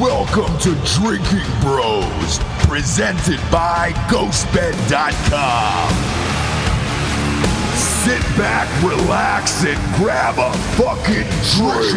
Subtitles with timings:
[0.00, 5.88] Welcome to Drinkin Bros, presented by GhostBed.com.
[7.74, 11.24] Sit back, relax, and grab a fucking
[11.56, 11.96] drink.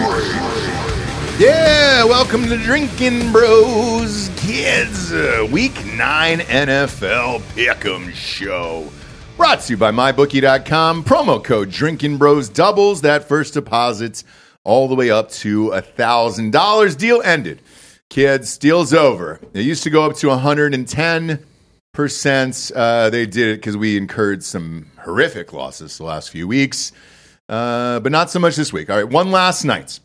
[1.38, 5.12] Yeah, welcome to Drinkin Bros, kids.
[5.12, 8.90] Uh, week 9 NFL Pick'em Show.
[9.36, 11.04] Brought to you by MyBookie.com.
[11.04, 14.24] Promo code Drinkin Bros doubles that first deposits
[14.64, 16.98] all the way up to a $1,000.
[16.98, 17.62] Deal ended.
[18.10, 19.40] Kids, deal's over.
[19.54, 22.72] It used to go up to 110%.
[22.76, 26.92] Uh, they did it because we incurred some horrific losses the last few weeks,
[27.50, 28.90] uh, but not so much this week.
[28.90, 30.00] All right, one last night.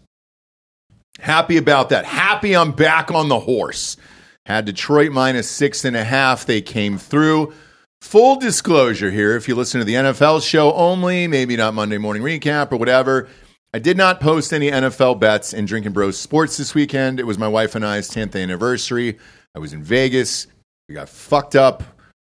[1.19, 2.05] Happy about that.
[2.05, 3.97] Happy I'm back on the horse.
[4.45, 6.45] Had Detroit minus six and a half.
[6.45, 7.55] They came through.
[8.03, 12.23] Full disclosure here if you listen to the NFL show only, maybe not Monday morning
[12.23, 13.31] recap or whatever,
[13.75, 17.19] I did not post any NFL bets in Drinkin Bros Sports this weekend.
[17.19, 19.19] It was my wife and I's 10th anniversary.
[19.53, 20.47] I was in Vegas.
[20.89, 21.83] We got fucked up.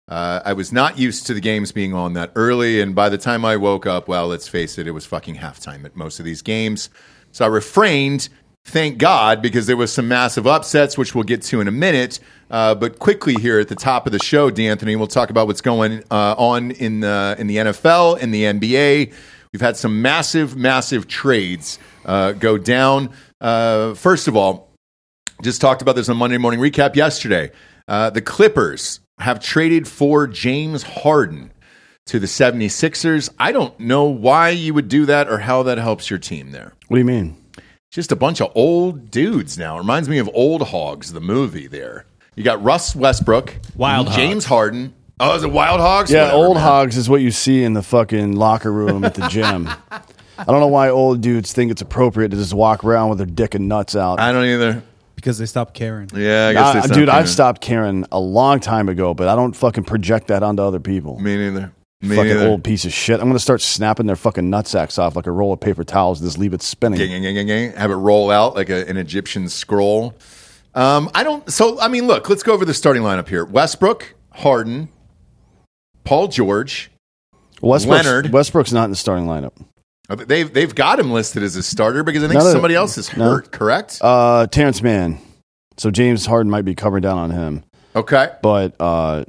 [0.09, 2.81] Uh, I was not used to the games being on that early.
[2.81, 5.85] And by the time I woke up, well, let's face it, it was fucking halftime
[5.85, 6.91] at most of these games.
[7.31, 8.29] So I refrained,
[8.65, 12.19] thank God, because there was some massive upsets, which we'll get to in a minute.
[12.51, 15.61] Uh, but quickly here at the top of the show, D'Anthony, we'll talk about what's
[15.61, 19.15] going uh, on in the, in the NFL, in the NBA.
[19.57, 23.09] We've had some massive, massive trades uh, go down.
[23.41, 24.69] Uh, first of all,
[25.41, 27.51] just talked about this on Monday Morning Recap yesterday.
[27.89, 31.53] Uh, the Clippers have traded for James Harden
[32.05, 33.31] to the 76ers.
[33.39, 36.75] I don't know why you would do that or how that helps your team there.
[36.89, 37.43] What do you mean?
[37.91, 39.79] Just a bunch of old dudes now.
[39.79, 42.05] Reminds me of Old Hogs, the movie there.
[42.35, 44.93] You got Russ Westbrook, Wild James Harden.
[45.19, 46.11] Oh, is it Wild Hogs?
[46.11, 46.63] Yeah, Whatever, old man.
[46.65, 49.67] hogs is what you see in the fucking locker room at the gym.
[49.91, 53.27] I don't know why old dudes think it's appropriate to just walk around with their
[53.27, 54.21] dick and nuts out.
[54.21, 54.83] I don't either.
[55.15, 56.11] because they stopped caring.
[56.15, 57.29] Yeah, I guess I- they stopped dude, doing I've it.
[57.29, 61.19] stopped caring a long time ago, but I don't fucking project that onto other people.
[61.19, 61.73] Me neither.
[62.03, 62.49] Me fucking neither.
[62.49, 63.19] old piece of shit.
[63.19, 66.21] I'm gonna start snapping their fucking nutsacks off like a roll of paper towels.
[66.21, 66.99] and Just leave it spinning.
[66.99, 67.73] Gang, gang, gang, gang, gang.
[67.73, 70.15] Have it roll out like a, an Egyptian scroll.
[70.75, 71.51] Um, I don't.
[71.51, 72.29] So I mean, look.
[72.29, 74.91] Let's go over the starting lineup here: Westbrook, Harden,
[76.07, 76.91] Paul George.
[77.61, 78.33] Westbrook's, Leonard.
[78.33, 79.53] Westbrook's not in the starting lineup.
[80.29, 82.97] They've they've got him listed as a starter because I think No, no, somebody else
[82.97, 83.25] is no.
[83.25, 83.51] hurt.
[83.51, 83.99] Correct?
[84.01, 85.19] Uh, Terance Mann.
[85.77, 88.31] So James Harden might be covering down on him, okay.
[88.41, 89.25] but uh,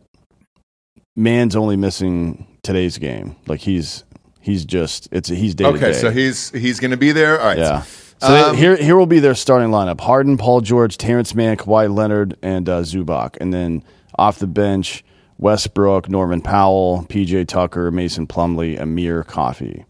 [1.15, 3.35] Mann's only missing today's game.
[3.47, 4.03] Like he's
[4.39, 5.93] he's just it's he's day Okay.
[5.93, 7.39] So he's he's going to be there.
[7.39, 7.57] All right.
[7.57, 7.81] Yeah.
[8.19, 11.57] So they- Um, here, here will be their starting lineup: Harden, Paul George, Terance Mann,
[11.57, 13.35] Kawhi Leonard, and uh, Zubac.
[13.41, 13.83] And then
[14.17, 15.03] off the bench,
[15.37, 19.85] Westbrook, Norman Powell, PJ Tucker, Mason Plumlee, Amir Coffey.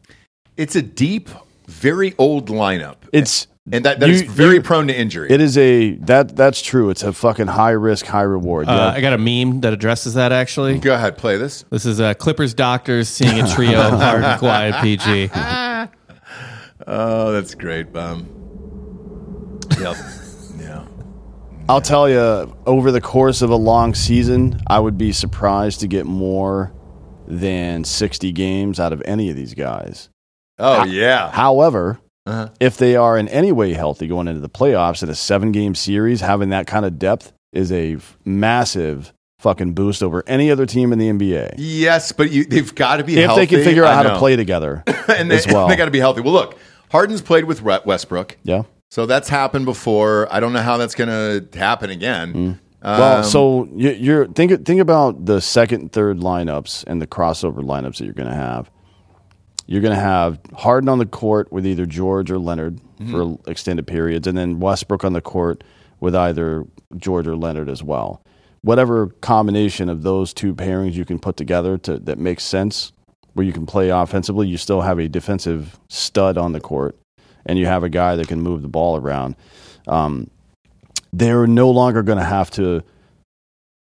[0.57, 1.29] It's a deep,
[1.67, 5.29] very old lineup, It's and that, that is You- very prone to injury.
[5.29, 6.89] it is a that that's true.
[6.89, 8.67] It's a fucking high risk, high reward.
[8.67, 8.87] Uh, Yeah.
[8.97, 10.79] I got a meme that addresses that actually.
[10.79, 11.65] Go ahead, play this.
[11.69, 15.29] This is uh, Clippers doctors seeing a trio of Harden, Kawhi, and PG.
[16.89, 17.91] Oh, that's great.
[17.91, 18.27] bum.
[19.79, 19.97] yep.
[21.69, 25.87] I'll tell you, over the course of a long season, I would be surprised to
[25.87, 26.71] get more
[27.27, 30.09] than 60 games out of any of these guys.
[30.57, 31.29] Oh yeah.
[31.31, 32.49] However, Uh-huh.
[32.61, 35.75] if they are in any way healthy going into the playoffs in a seven game
[35.75, 40.65] series, having that kind of depth is a f- massive fucking boost over any other
[40.65, 41.55] team in the NBA.
[41.57, 43.41] Yes, but you, they've got to be If healthy.
[43.41, 45.67] they can figure out how to play together and they, as well.
[45.69, 46.21] they got to be healthy.
[46.21, 46.57] Well, look,
[46.91, 48.63] Harden's played with Westbrook, yeah.
[48.89, 50.27] So that's happened before.
[50.31, 52.33] I don't know how that's going to happen again.
[52.33, 52.59] Mm.
[52.83, 57.59] Well, Um, so you, you're think think about the second, third lineups and the crossover
[57.63, 58.69] lineups that you're going to have.
[59.65, 63.11] You're going to have Harden on the court with either George or Leonard Mm-hmm.
[63.11, 65.63] for extended periods, and then Westbrook on the court
[65.99, 66.65] with either
[66.95, 68.23] George or Leonard as well.
[68.61, 72.91] Whatever combination of those two pairings you can put together to that makes sense,
[73.33, 76.97] where you can play offensively, you still have a defensive stud on the court,
[77.47, 79.35] and you have a guy that can move the ball around.
[79.87, 80.29] Um,
[81.11, 82.83] they're no longer going to have to.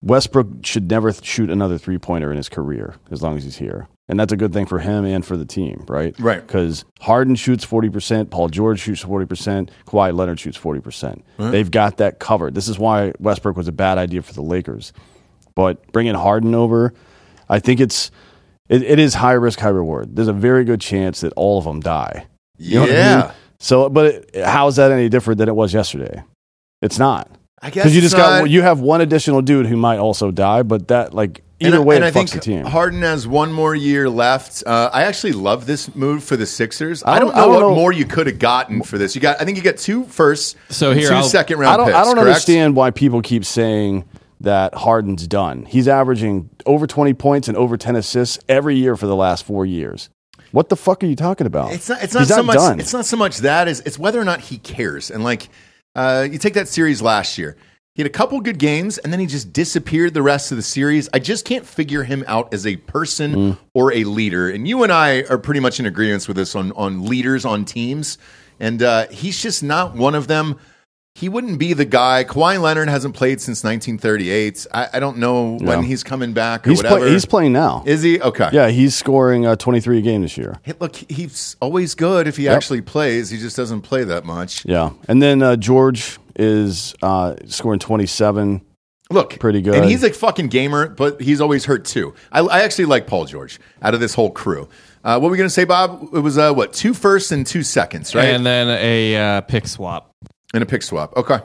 [0.01, 3.89] Westbrook should never shoot another three pointer in his career as long as he's here.
[4.09, 6.19] And that's a good thing for him and for the team, right?
[6.19, 6.47] Right.
[6.47, 10.83] Because Harden shoots 40%, Paul George shoots 40%, Kawhi Leonard shoots 40%.
[10.83, 12.55] percent They've got that covered.
[12.55, 14.93] This is why Westbrook was a bad idea for the Lakers.
[15.55, 16.95] But bringing Harden over,
[17.49, 18.11] I think it's
[18.69, 20.15] it, it is high risk, high reward.
[20.15, 22.27] There's a very good chance that all of them die.
[22.59, 23.33] You know what I yeah, mean?
[23.61, 26.23] So, but it, how is that any different than it was yesterday?
[26.83, 27.29] It's not
[27.61, 30.31] I guess because you it's just got you have one additional dude who might also
[30.31, 32.65] die, but that like either and, I- way, and it I fucks think the team.
[32.65, 34.63] Harden has one more year left.
[34.65, 37.03] Uh, I actually love this move for the Sixers.
[37.03, 38.97] I I don't, don't- know I don't what know- more you could have gotten for
[38.97, 39.17] this.
[39.17, 41.75] You got, I think you get two firsts, So and here, 2 I'll- second round
[41.75, 41.87] I don't.
[41.87, 41.97] picks.
[41.97, 42.27] I don't correct?
[42.29, 44.05] understand why people keep saying
[44.41, 45.65] that Harden's done.
[45.65, 49.67] He's averaging over 20 points and over 10 assists every year for the last four
[49.67, 50.11] years.
[50.53, 51.73] What the fuck are you talking about?
[51.73, 52.03] It's not.
[52.03, 52.57] It's not He's so much.
[52.57, 52.81] done.
[52.81, 53.81] It's not so much that is.
[53.81, 55.11] It's whether or not he cares.
[55.11, 55.49] And like,
[55.95, 57.57] uh, you take that series last year.
[57.95, 60.63] He had a couple good games, and then he just disappeared the rest of the
[60.63, 61.09] series.
[61.13, 63.59] I just can't figure him out as a person Mm.
[63.75, 64.49] or a leader.
[64.49, 67.65] And you and I are pretty much in agreement with this on on leaders on
[67.65, 68.17] teams.
[68.61, 70.59] And uh, he's just not one of them.
[71.19, 72.23] He wouldn't be the guy.
[72.23, 74.67] Kawhi Leonard hasn't played since 1938.
[74.73, 75.81] I, I don't know when No.
[75.81, 77.01] he's coming back or he's, whatever.
[77.01, 77.83] play, he's playing now.
[77.87, 78.51] Is he okay?
[78.53, 80.61] yeah, he's scoring uh, 23 a game this year.
[80.63, 83.31] Hey, Look, he's always good if he actually plays.
[83.31, 84.65] He just doesn't play that much.
[84.65, 88.61] Yeah, and then uh, George is uh, scoring 27.
[89.11, 89.75] Look, Pretty good.
[89.75, 92.15] and he's a fucking gamer, but he's always hurt too.
[92.31, 94.69] I, I actually like Paul George out of this whole crew.
[95.03, 96.11] Uh, what were we gonna say, Bob?
[96.13, 98.27] It was uh, what two firsts and two seconds, right?
[98.27, 100.11] And then a uh, pick swap.
[100.55, 101.17] And a pick swap.
[101.17, 101.39] Okay.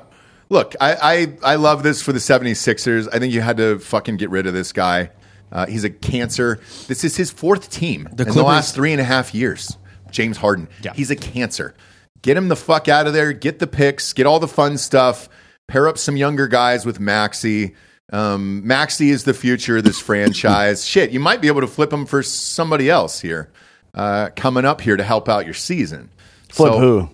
[0.50, 0.96] Look, I,
[1.44, 3.08] I, I love this for the 76ers.
[3.12, 5.10] I think you had to fucking get rid of this guy.
[5.52, 6.60] Uh, he's a cancer.
[6.88, 9.78] This is his fourth team in the last three and a half years.
[10.12, 10.68] James Harden.
[10.84, 10.94] Yeah.
[10.94, 11.74] He's a cancer.
[12.22, 13.34] Get him the fuck out of there.
[13.34, 14.14] Get the picks.
[14.14, 15.28] Get all the fun stuff.
[15.68, 17.76] Pair up some younger guys with Maxey.
[18.12, 20.86] Um, Maxey is the future of this franchise.
[20.88, 23.52] Shit, you might be able to flip him for somebody else here
[23.94, 26.10] uh, coming up here to help out your season.
[26.50, 27.10] Flip So- who?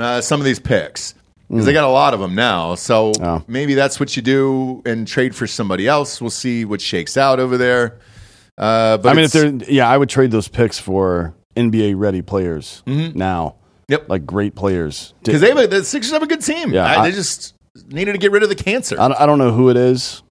[0.00, 1.14] uh, some of these picks
[1.48, 2.74] because they got a lot of them now.
[2.74, 3.42] So Oh.
[3.46, 6.20] maybe that's what you do and trade for somebody else.
[6.20, 7.98] We'll see what shakes out over there.
[8.58, 12.22] Uh, but I mean, if they're yeah, I would trade those picks for NBA ready
[12.22, 12.92] players now.
[12.92, 13.92] Mm-hmm.
[13.92, 14.08] Yep.
[14.08, 15.14] like great players.
[15.22, 16.72] because they have a, the Sixers have a good team.
[16.72, 17.54] Yeah, I, I- they just
[17.88, 19.00] needed to get rid of the cancer.
[19.00, 20.22] I don't, I don't know who it is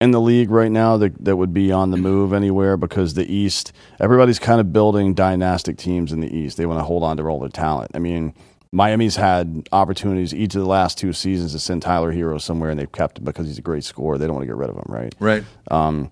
[0.00, 3.32] in the league right now that, that would be on the move anywhere because the
[3.32, 6.56] East, everybody's kind of building dynastic teams in the East.
[6.56, 7.92] They want to hold on to all their talent.
[7.94, 8.34] I mean,
[8.74, 12.78] Miami's had opportunities each of the last two seasons to send Tyler Herro somewhere, and
[12.78, 14.18] they've kept him because he's a great scorer.
[14.18, 15.14] They don't want to get rid of him, right?
[15.20, 15.44] right.
[15.70, 16.10] Um,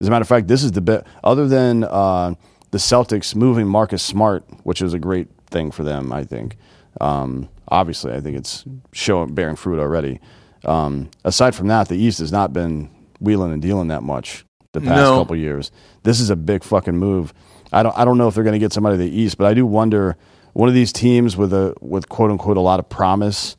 [0.00, 2.34] as a matter of fact, this is the bit other than uh,
[2.70, 6.10] the Celtics moving Marcus Smart, which is a great thing for them.
[6.12, 6.56] I think.
[7.00, 10.20] Um, obviously, I think it's showing bearing fruit already.
[10.64, 14.80] Um, aside from that, the East has not been wheeling and dealing that much the
[14.80, 15.18] past No.
[15.18, 15.70] couple years.
[16.02, 17.34] This is a big fucking move.
[17.72, 19.46] I don't I don't know if they're going to get somebody to the East, but
[19.46, 20.16] I do wonder
[20.52, 23.56] one of these teams with a with quote unquote a lot of promise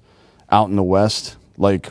[0.50, 1.90] out in the West, like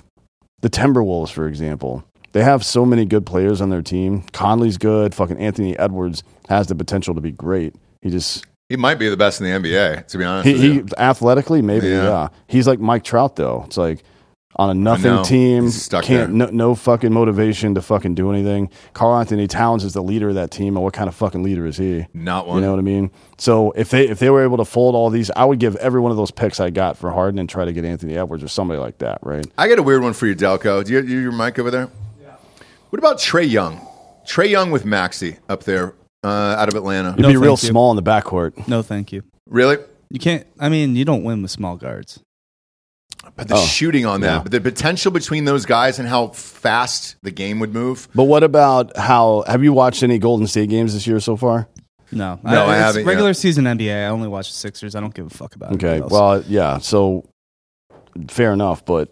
[0.60, 2.04] the Timberwolves, for example.
[2.32, 4.22] They have so many good players on their team.
[4.32, 5.14] Conley's good.
[5.14, 7.74] Fucking Anthony Edwards has the potential to be great.
[8.02, 10.46] He just He might be the best in the NBA, to be honest.
[10.46, 12.02] he, he athletically maybe Yeah.
[12.04, 12.28] yeah.
[12.46, 13.64] He's like Mike Trout though.
[13.66, 14.04] It's like
[14.56, 16.48] on a nothing team, He's stuck can't there.
[16.50, 18.68] no, no fucking motivation to fucking do anything.
[18.94, 21.76] Karl-Anthony Towns is the leader of that team, and what kind of fucking leader is
[21.76, 22.06] he?
[22.12, 22.56] Not one.
[22.56, 23.10] You know what I mean?
[23.38, 26.00] So if they if they were able to fold all these, I would give every
[26.00, 28.48] one of those picks I got for Harden and try to get Anthony Edwards or
[28.48, 29.46] somebody like that, right?
[29.56, 30.84] I got a weird one for you, Delco.
[30.84, 31.88] Do you, you your mic over there?
[32.20, 32.34] Yeah.
[32.90, 33.80] What about Trae Young?
[34.26, 35.94] Trae Young with Maxey up there
[36.24, 37.10] uh, out of Atlanta.
[37.12, 37.56] It'd No, be real you.
[37.56, 38.66] small in the backcourt.
[38.68, 39.22] No, thank you.
[39.46, 39.78] Really?
[40.10, 40.46] You can't.
[40.58, 42.20] I mean, you don't win with small guards.
[43.36, 44.42] But the Oh, shooting on that, yeah.
[44.42, 48.08] but the potential between those guys and how fast the game would move.
[48.14, 49.44] But what about how?
[49.46, 51.68] Have you watched any Golden State games this year so far?
[52.12, 53.36] No, No, I it's haven't Regular yet.
[53.36, 54.04] season NBA.
[54.06, 54.94] I only watch the Sixers.
[54.96, 55.72] I don't give a fuck about.
[55.72, 55.74] It.
[55.76, 56.10] Okay, else.
[56.10, 56.78] well, yeah.
[56.78, 57.24] So
[58.28, 59.10] fair enough, but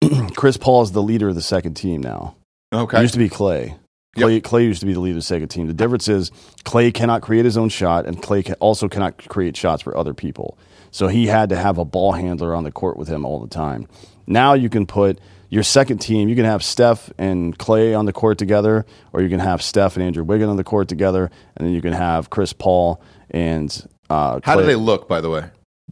[0.36, 2.34] Chris Paul is the leader of the second team now.
[2.72, 3.00] It Okay.
[3.00, 3.76] used to be Clay.
[4.16, 5.68] Clay, Clay used to be the leader of the second team.
[5.68, 6.30] The difference is
[6.64, 10.12] Clay cannot create his own shot, and Clay can also cannot create shots for other
[10.12, 10.58] people.
[10.92, 13.48] So he had to have a ball handler on the court with him all the
[13.48, 13.88] time.
[14.26, 15.18] Now you can put
[15.48, 16.28] your second team.
[16.28, 19.96] You can have Steph and Clay on the court together, or you can have Steph
[19.96, 23.86] and Andrew Wiggin on the court together, and then you can have Chris Paul and
[24.08, 25.44] uh, How do they look, by the way?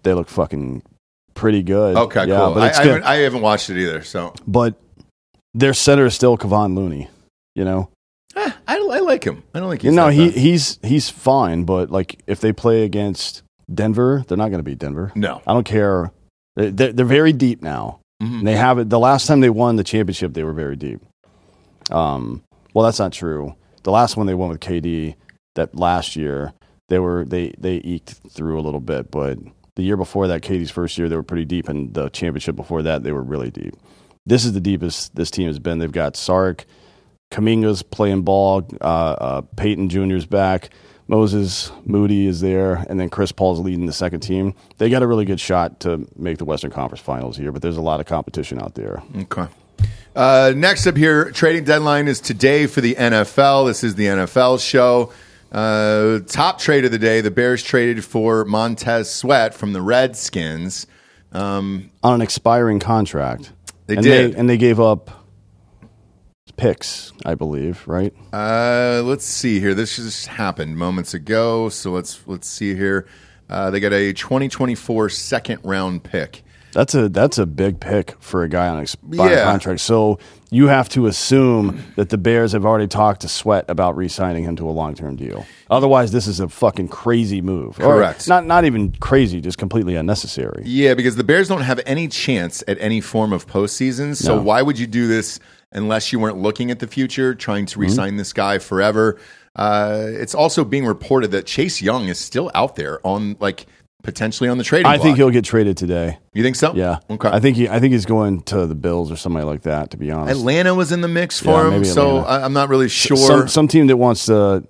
[0.03, 0.83] They look fucking
[1.35, 1.97] pretty good.
[1.97, 2.55] Okay, yeah, cool.
[2.55, 2.89] But I, it's I, good.
[2.93, 4.75] haven't, I haven't watched it either, so but
[5.55, 7.09] their center is still Kevon Looney.
[7.55, 7.91] You know,
[8.37, 9.43] Eh, I, I like him.
[9.55, 10.39] I don't think you no, know he bad.
[10.39, 14.79] he's he's fine, but like if they play against Denver, they're not going to beat
[14.79, 15.13] Denver.
[15.15, 15.41] no.
[15.47, 16.13] I don't care.
[16.57, 18.01] They- They're, they're very deep now.
[18.23, 18.45] Mhm.
[18.45, 18.91] They have it.
[18.91, 21.01] The last time they won the championship, they were very deep.
[21.91, 22.43] Um,
[22.75, 23.55] well, that's not true.
[23.83, 25.15] The last one they won with KD,
[25.55, 26.53] that last year,
[26.89, 29.39] they were they they eked through a little bit, but
[29.77, 32.83] the year before that, KD's first year, they were pretty deep, and the championship before
[32.83, 33.75] that, they were really deep.
[34.27, 35.79] This is the deepest this team has been.
[35.79, 36.65] They've got Saric,
[37.33, 40.71] Kuminga's playing ball, uh, uh, Payton Jr.'s back,
[41.11, 44.55] Moses Moody is there, and then Chris Paul's leading the second team.
[44.79, 47.77] They got a really good shot to make the Western Conference Finals here, but there's
[47.77, 49.03] a lot of competition out there.
[49.23, 49.49] Okay.
[50.15, 53.67] Uh, next up here, trading deadline is today for the NFL.
[53.67, 55.13] This is the NFL show.
[55.51, 60.87] Uh, top trade of the day: the Bears traded for Montez Sweat from the Redskins.
[61.33, 63.53] Um, on an expiring contract.
[63.89, 64.35] They and did.
[64.35, 65.11] They, and they gave up
[66.65, 68.13] picks, I believe, right?
[68.35, 69.73] Uh, let's see here.
[69.75, 71.71] This just happened moments ago.
[71.71, 73.07] So let's let's see here.
[73.49, 76.43] Uh, they got a 2024 second round pick.
[76.73, 79.45] That's a that's a big pick for a guy on expiring Yeah.
[79.45, 79.81] contract.
[79.81, 80.19] So
[80.53, 84.55] you have to assume that the Bears have already talked to Sweat about re-signing him
[84.57, 85.47] to a long-term deal.
[85.71, 87.79] Otherwise, this is a fucking crazy move.
[87.81, 88.29] Or Correct.
[88.29, 90.63] not not even crazy, just completely unnecessary.
[90.67, 94.15] Yeah, because the Bears don't have any chance at any form of postseason.
[94.15, 94.43] So No.
[94.43, 95.41] why would you do this
[95.73, 97.73] unless you weren't looking at the future, trying Mm-hmm.
[97.75, 99.19] to re-sign this guy forever?
[99.57, 103.67] Uh, it's also being reported that Chase Young is still out there on like
[104.03, 104.87] potentially on the trading.
[104.87, 106.19] I think he'll get traded today.
[106.33, 106.73] You think so?
[106.75, 107.01] Yeah.
[107.11, 107.29] Okay.
[107.29, 109.91] I think he I think he's going to the Bills or somebody like that.
[109.91, 112.69] To be honest, Atlanta was in the mix for Yeah, him, so I, I'm not
[112.69, 113.17] really sure.
[113.17, 114.65] some some team that wants to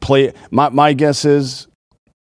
[0.00, 0.32] play.
[0.50, 1.68] My my guess is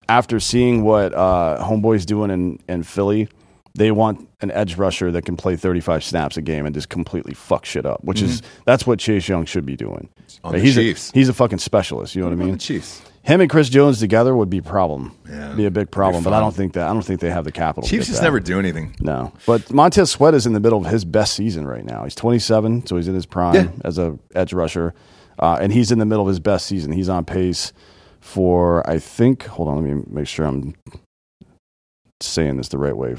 [0.09, 3.29] after seeing what uh, Homeboy's doing in in Philly,
[3.77, 7.35] they want an edge rusher that can play 35 snaps a game and just completely
[7.35, 8.03] fuck shit up.
[8.05, 10.09] Which is that's what Chase Young should be doing.
[10.45, 10.57] Mm-hmm.
[10.59, 11.11] He's Chiefs.
[11.11, 12.15] A, he's a fucking specialist.
[12.15, 12.53] You know what I mean?
[12.53, 13.03] the Chiefs.
[13.23, 15.17] Him and Chris Jones together would be a problem.
[15.27, 15.55] Yeah.
[15.55, 16.23] be a big problem.
[16.23, 17.89] But I don't think that I don't think they have the capital.
[17.89, 18.25] Chiefs just that.
[18.27, 18.95] never do anything.
[19.01, 22.05] No, but Montez Sweat is in the middle of his best season right now.
[22.05, 23.69] He's 27, so he's in his prime Yeah.
[23.83, 24.93] as a edge rusher,
[25.39, 26.93] uh, and he's in the middle of his best season.
[26.93, 27.73] He's on pace
[28.21, 29.45] for I think.
[29.47, 30.75] Hold on, let me make sure I'm
[32.21, 33.17] saying this the right way.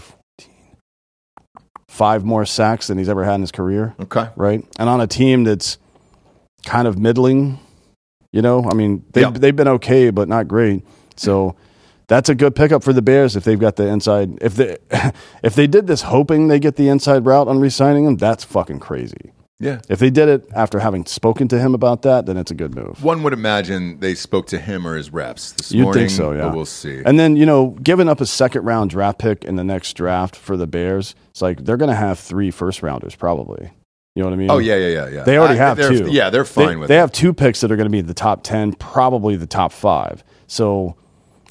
[1.95, 4.27] Five more sacks than he's ever had in his career, Okay.
[4.35, 4.65] right?
[4.77, 5.77] And on a team that's
[6.65, 7.57] kind of middling,
[8.33, 8.65] you know.
[8.69, 10.83] I mean, they have they've been okay, but not great.
[11.15, 11.55] So.
[12.07, 14.37] That's a good pickup for the Bears if they've got the inside.
[14.39, 14.77] If they
[15.43, 18.79] if they did this hoping they get the inside route on re-signing him, that's fucking
[18.79, 19.31] crazy.
[19.59, 19.79] Yeah.
[19.88, 22.75] If they did it after having spoken to him about that, then it's a good
[22.75, 23.01] move.
[23.03, 26.01] One would imagine they spoke to him or his reps this You'd morning.
[26.07, 26.41] think so, yeah.
[26.47, 27.01] But we'll see.
[27.05, 30.35] And then you know, giving up a second round draft pick in the next draft
[30.35, 33.71] for the Bears, it's like they're going to have three first rounders probably.
[34.13, 34.51] You know what I mean?
[34.51, 35.24] oh yeah, yeah, yeah, yeah.
[35.24, 36.12] They already I- have they're- two.
[36.12, 37.00] Yeah, they're fine they, with They it.
[37.00, 40.21] have two picks that are going to be the top ten, probably the top five.
[40.47, 40.95] So,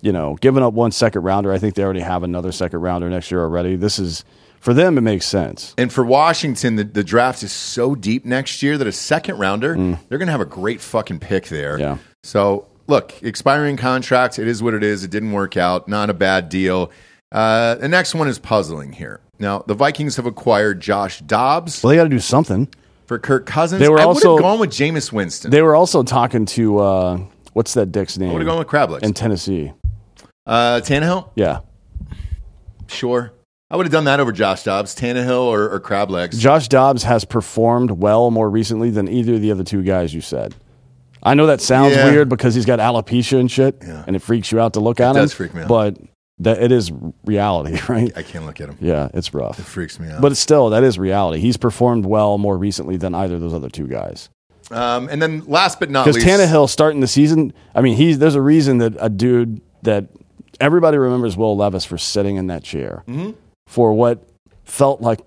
[0.03, 3.09] you know, giving up one second rounder, I think they already have another second rounder
[3.09, 3.77] next year already.
[3.77, 4.25] This is
[4.65, 4.99] for them.
[4.99, 5.75] It makes sense.
[5.79, 9.75] And for Washington, the, the draft is so deep next year that a second rounder,
[10.09, 11.77] they're going to have a great fucking pick there.
[11.77, 11.81] Mm.
[11.81, 11.99] Yeah.
[12.23, 15.05] So, look, expiring contracts, it is what it is.
[15.05, 15.87] It didn't work out.
[15.89, 16.91] Not a bad deal.
[17.31, 19.21] Uh, the next one is puzzling here.
[19.39, 22.69] Now, the Vikings have acquired Josh Dobbs Well, they got to do something.
[23.07, 23.81] for Kirk Cousins.
[23.81, 25.51] They were I would also- have gone with Jameis Winston.
[25.51, 27.19] They were also talking to uh,
[27.53, 28.31] what's that dick's name?
[28.31, 29.73] I would have gone with Crablegs in Tennessee.
[30.47, 31.29] uh, Tannehill?
[31.35, 31.61] Yeah,
[32.87, 33.33] Sure.
[33.75, 36.39] I would have done that over Josh Dobbs, Tannehill, or, or Crab Legs.
[36.39, 40.21] Josh Dobbs has performed well more recently than either of the other two guys you
[40.21, 40.55] said.
[41.25, 42.05] I know that sounds Yeah.
[42.09, 44.05] weird because he's got alopecia and shit, Yeah.
[44.07, 45.17] and it freaks you out to look at him.
[45.17, 45.69] does freak me out.
[45.69, 45.99] but
[46.39, 46.93] that it is
[47.25, 48.13] reality, right?
[48.15, 48.77] I can't look at him.
[48.81, 49.59] Yeah, it's rough.
[49.59, 50.21] It freaks me out.
[50.21, 51.41] But still, that is reality.
[51.41, 54.29] He's performed well more recently than either of those other two guys.
[54.71, 58.21] um, and then last but not least, Because Tannehill starting the season, I mean, he's
[58.21, 60.07] there's a reason that a dude that
[60.61, 63.33] everybody remembers Will Levis for sitting in that chair Mm-hmm.
[63.67, 64.29] For what
[64.65, 65.21] felt like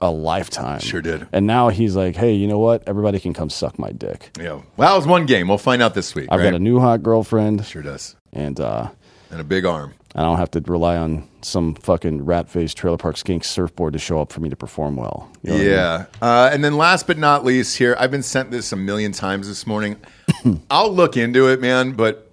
[0.00, 0.80] a lifetime.
[0.80, 1.26] Sure did.
[1.32, 2.82] And now he's like, hey, you know what?
[2.88, 4.30] Everybody can come suck my dick.
[4.40, 4.62] Yeah.
[4.76, 5.48] Well, it was one game.
[5.48, 6.28] We'll find out this week.
[6.30, 6.46] I've right?
[6.46, 8.16] got a new hot girlfriend, Sure does.
[8.32, 8.88] and uh,
[9.30, 9.94] And a big arm.
[10.16, 13.98] I don't have to rely on some fucking rat faced trailer park skink surfboard to
[14.00, 15.30] show up for me to perform well.
[15.42, 15.72] You know what I mean?
[15.72, 16.04] Yeah.
[16.20, 19.46] Uh, and then last but not least here, I've been sent this a million times
[19.46, 19.96] this morning.
[20.70, 22.28] I'll look into it, man, but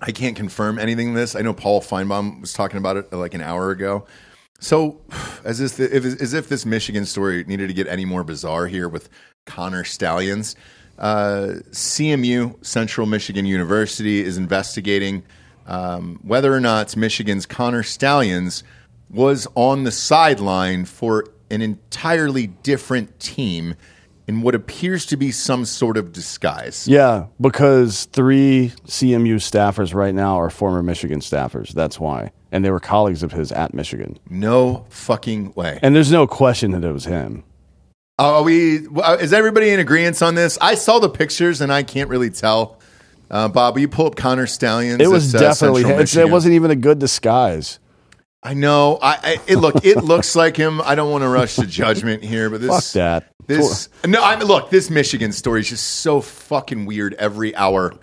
[0.00, 1.36] I can't confirm anything this.
[1.36, 4.06] I know Paul Finebaum was talking about it like an hour ago.
[4.64, 4.98] So,
[5.44, 9.10] as if, as if this Michigan story needed to get any more bizarre here with
[9.44, 10.56] Connor Stalions,
[10.98, 15.22] uh, CMU, Central Michigan University, is investigating
[15.66, 18.64] um, whether or not Michigan's Connor Stalions
[19.10, 23.74] was on the sideline for an entirely different team
[24.26, 26.88] in what appears to be some sort of disguise.
[26.88, 31.72] Yeah, because three CMU staffers right now are former Michigan staffers.
[31.74, 32.32] That's why.
[32.54, 34.16] And they were colleagues of his at Michigan.
[34.30, 35.80] No fucking way.
[35.82, 37.42] And there's no question that it was him.
[38.16, 38.86] Are we?
[38.96, 40.56] uh, Is everybody in agreement on this?
[40.60, 42.78] I saw the pictures and I can't really tell.
[43.28, 45.00] Uh, Bob, will you pull up Connor Stalions?
[45.00, 45.98] It was at, uh, definitely him.
[45.98, 47.80] It wasn't even a good disguise.
[48.40, 49.00] I know.
[49.02, 49.84] I, I it look.
[49.84, 50.80] It looks like him.
[50.82, 53.32] I don't want to rush to judgment here, but this Fuck that.
[53.48, 54.22] This no.
[54.22, 54.70] I mean, look.
[54.70, 57.94] This Michigan story is just so fucking weird every hour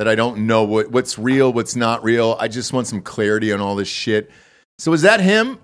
[0.00, 2.34] that I don't know what what's real, what's not real.
[2.40, 4.30] I just want some clarity on all this shit.
[4.78, 5.58] So is that him?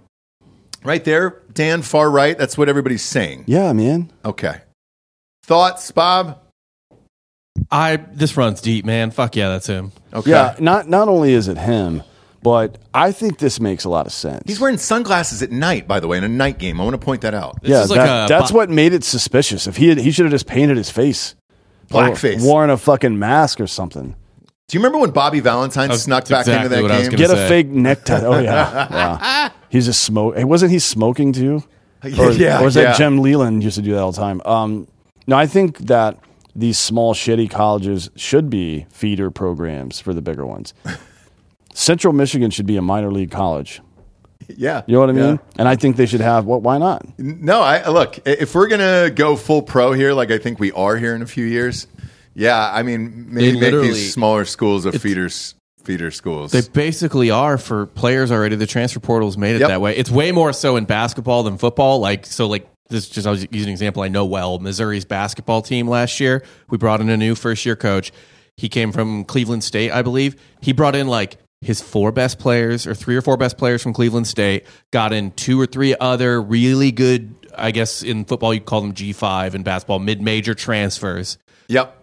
[0.84, 2.36] Right there, Dan, far right.
[2.36, 3.44] That's what everybody's saying.
[3.46, 4.12] Yeah, man.
[4.26, 4.60] Okay.
[5.44, 6.38] Thoughts, Bob?
[7.70, 9.10] I this runs deep, man.
[9.10, 9.90] Fuck yeah, that's him.
[10.12, 10.32] Okay.
[10.32, 12.02] Yeah, not not only is it him,
[12.42, 14.42] but I think this makes a lot of sense.
[14.44, 16.78] He's wearing sunglasses at night, by the way, in a night game.
[16.78, 17.62] I want to point that out.
[17.62, 19.66] This yeah, is like that- a that's bo- what made it suspicious.
[19.66, 21.34] If he had, he should have just painted his face,
[21.88, 22.42] Blackface.
[22.42, 24.14] or worn a fucking mask or something.
[24.68, 27.08] Do you remember when Bobby Valentine That's snuck back exactly into that what I was
[27.08, 27.18] game?
[27.18, 27.44] gonna Get say.
[27.44, 28.20] a fake necktie.
[28.24, 29.50] Oh yeah, yeah.
[29.68, 30.34] He's just smoke.
[30.36, 31.62] Wasn't he smoking too?
[32.02, 34.40] Or, Yeah, or was that Jim Leyland used to do that all the time?
[34.44, 34.88] Um,
[35.28, 36.18] no, I think that
[36.56, 40.74] these small shitty colleges should be feeder programs for the bigger ones.
[41.74, 43.80] Central Michigan should be a minor league college.
[44.48, 44.82] Yeah.
[44.86, 45.34] You know what I mean?
[45.34, 45.38] Yeah.
[45.58, 46.44] And I think they should have.
[46.44, 46.62] What?
[46.62, 47.06] why not?
[47.18, 48.18] No, I look.
[48.26, 51.26] If we're gonna go full pro here, like I think we are here in a
[51.26, 51.86] few years,
[52.36, 52.70] yeah.
[52.72, 56.52] I mean, maybe make these smaller schools of feeders, feeder schools.
[56.52, 58.56] They basically are for players already.
[58.56, 59.68] The transfer portal's made it Yep.
[59.68, 59.96] that way.
[59.96, 61.98] It's way more so in basketball than football.
[61.98, 63.08] Like so, like this.
[63.08, 64.58] Just I was using an example I know well.
[64.58, 66.44] Missouri's basketball team last year.
[66.68, 68.12] We brought in a new first year coach.
[68.56, 70.36] He came from Cleveland State, I believe.
[70.60, 73.92] He brought in like his four best players or three or four best players from
[73.92, 74.66] Cleveland State.
[74.92, 77.34] Got in two or three other really good.
[77.56, 79.54] I guess in football you call them G five.
[79.54, 81.38] In basketball, mid major transfers
[81.68, 82.02] yep.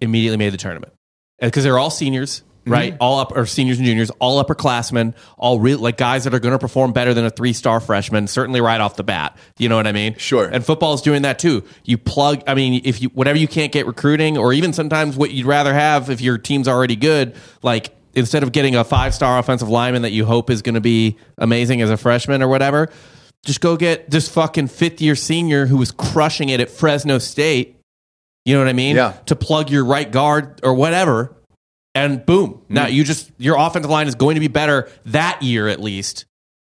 [0.00, 0.92] Immediately made the tournament
[1.40, 2.72] because they're all seniors, Mm-hmm.
[2.72, 2.96] right?
[2.98, 6.50] All up or seniors and juniors, all upperclassmen, all real like guys that are going
[6.50, 9.36] to perform better than a three star freshman, certainly right off the bat.
[9.56, 10.16] You know what I mean?
[10.16, 10.48] Sure.
[10.48, 11.62] And football's doing that too.
[11.84, 12.42] You plug.
[12.48, 15.72] I mean, if you whatever you can't get recruiting, or even sometimes what you'd rather
[15.72, 17.92] have if your team's already good, like.
[18.14, 21.18] Instead of getting a five star offensive lineman that you hope is going to be
[21.36, 22.88] amazing as a freshman or whatever,
[23.44, 27.75] just go get this fucking fifth year senior who was crushing it at Fresno State
[28.46, 28.94] you know what I mean?
[28.94, 29.12] Yeah.
[29.26, 31.36] To plug your right guard or whatever,
[31.96, 32.50] and boom.
[32.54, 32.74] Mm-hmm.
[32.74, 36.26] Now you just your offensive line is going to be better that year at least.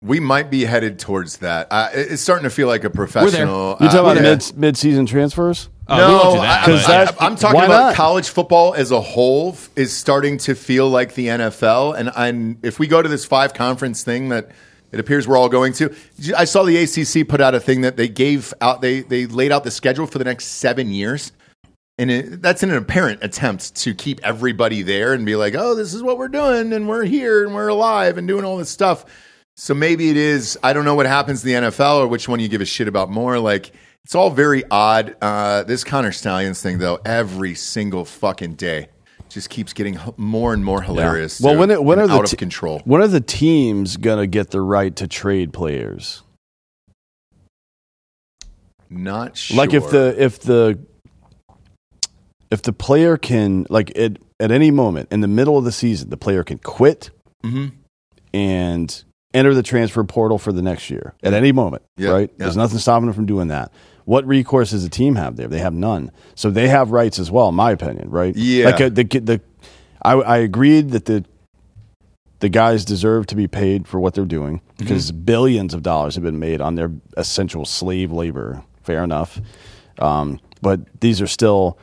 [0.03, 1.69] We might be headed towards that.
[1.71, 3.77] Uh, it's starting to feel like a professional.
[3.81, 4.23] You talking uh, about yeah.
[4.23, 5.71] mid mid season transfers?
[5.89, 7.95] Oh, no, won't do that, I, am talking about not?
[7.95, 11.99] college football as a whole f- is starting to feel like the NFL.
[11.99, 14.53] And I'm, if we go to this five conference thing that
[14.93, 15.95] it appears we're all going to,
[16.37, 18.81] I saw the ACC put out a thing that they gave out.
[18.81, 21.33] They they laid out the schedule for the next seven years.
[21.99, 25.93] And it, that's an apparent attempt to keep everybody there and be like, oh, this
[25.93, 29.05] is what we're doing, and we're here, and we're alive, and doing all this stuff.
[29.57, 30.59] So maybe it is.
[30.63, 32.89] I don't know what happens in the NFL or which one you give a shit
[32.89, 33.39] about more.
[33.39, 33.73] Like
[34.05, 35.17] it's all very odd.
[35.21, 38.89] Uh, this Connor Stalions thing, though, every single fucking day
[39.29, 41.41] just keeps getting more and more hilarious.
[41.41, 42.81] Well, when it, when are the out te- control?
[42.85, 46.23] When are the teams gonna get the right to trade players?
[48.91, 49.57] Not sure.
[49.57, 50.79] Like if the if the
[52.53, 56.11] if the player can like it at any moment in the middle of the season,
[56.11, 57.11] the player can quit
[57.45, 57.73] Mhm.
[58.35, 61.83] and enter the transfer portal for the next year at any moment.
[61.97, 62.31] Yeah, right?
[62.31, 62.45] yeah.
[62.45, 63.73] There's nothing stopping them from doing that.
[64.05, 65.49] What recourse does the team have there?
[65.49, 66.11] They have none.
[66.35, 68.11] So they have rights as well, in my opinion.
[68.11, 68.37] Right?
[68.37, 68.67] Yeah.
[68.67, 69.41] Like uh, the the
[70.03, 71.25] I, I agreed that the
[72.41, 75.25] the guys deserve to be paid for what they're doing because Mm-hmm.
[75.25, 78.65] billions of dollars have been made on their essential slave labor.
[78.83, 79.41] Fair enough.
[80.01, 81.79] Um, but these are still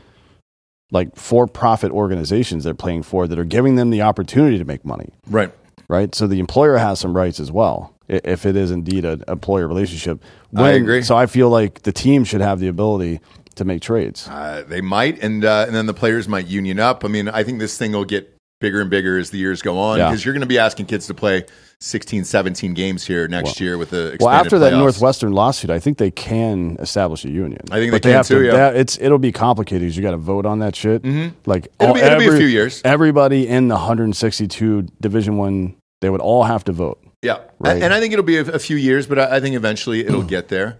[0.91, 4.84] like for profit organizations they're playing for that are giving them the opportunity to make
[4.84, 5.52] money, right.
[5.88, 6.13] right?
[6.15, 10.23] So the employer has some rights as well if it is indeed an employer relationship.
[10.56, 11.04] I agree.
[11.04, 13.19] So I feel like the team should have the ability
[13.56, 14.28] to make trades.
[14.28, 17.06] Uh, they might, and uh, and then the players might union up.
[17.06, 19.77] I mean, I think this thing will get bigger and bigger as the years go
[19.77, 20.09] on Yeah.
[20.09, 21.45] because you're going to be asking kids to play
[21.79, 24.73] 16, 17 games here next year with the expanded Well, after that.
[24.73, 27.61] Northwestern lawsuit, I think they can establish a union.
[27.71, 28.51] I think but they can have too, To, yeah.
[28.51, 31.03] they have- it's it'll be complicated because you got to vote on that shit.
[31.03, 31.35] Mm-hmm.
[31.45, 32.81] Like It'll all- be- it'll be a few years.
[32.83, 36.99] Everybody in the 162 Division One, they would all have to vote.
[37.21, 37.81] Yeah, Right.
[37.81, 40.23] and I think it'll be a, a few years, but I, I think eventually it'll
[40.37, 40.77] get there.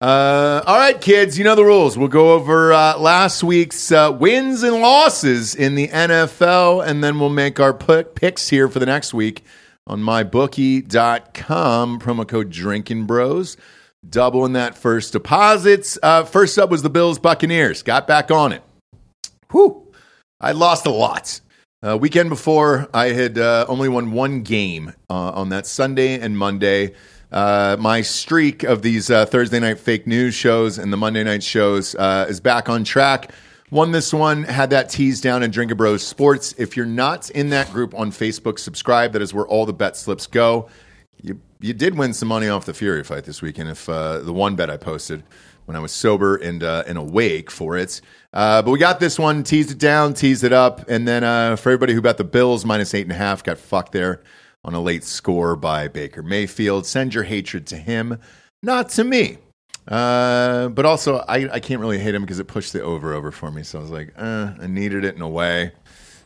[0.00, 1.96] Uh, all right, kids, you know the rules.
[1.96, 7.20] We'll go over uh, last week's uh, wins and losses in the NFL, and then
[7.20, 9.44] we'll make our pick, picks here for the next week
[9.86, 12.00] on mybookie.com.
[12.00, 13.56] Promo code Drinkin Bros.
[14.06, 15.96] Doubling that first deposits.
[16.02, 17.82] Uh, first up was the Bills Buccaneers.
[17.82, 18.62] Got back on it.
[19.52, 19.90] Whew.
[20.40, 21.40] I lost a lot.
[21.82, 26.94] Uh, weekend before, I had uh, only won one game on that Sunday and Monday.
[27.34, 31.42] Uh, my streak of these uh, Thursday night fake news shows and the Monday night
[31.42, 33.32] shows uh, is back on track.
[33.72, 36.54] Won this one, had that tease down in Drinkin Bros Sports.
[36.58, 39.14] If you're not in that group on Facebook, subscribe.
[39.14, 40.68] That is where all the bet slips go.
[41.22, 43.68] You, you did win some money off the Fury fight this weekend.
[43.68, 45.24] If uh, the one bet I posted
[45.64, 48.00] when I was sober and uh, and awake for it,
[48.32, 51.22] uh, but we got this one, teased it down, teased it up, and then
[51.56, 54.22] for everybody who bet the Bills minus eight and a half, got fucked there
[54.64, 56.86] on a late score by Baker Mayfield.
[56.86, 58.18] Send your hatred to him,
[58.62, 59.38] not to me.
[59.86, 63.30] Uh, but also, I, I can't really hate him because it pushed the over over
[63.30, 63.62] for me.
[63.62, 65.72] So I was like, uh, I needed it in a way.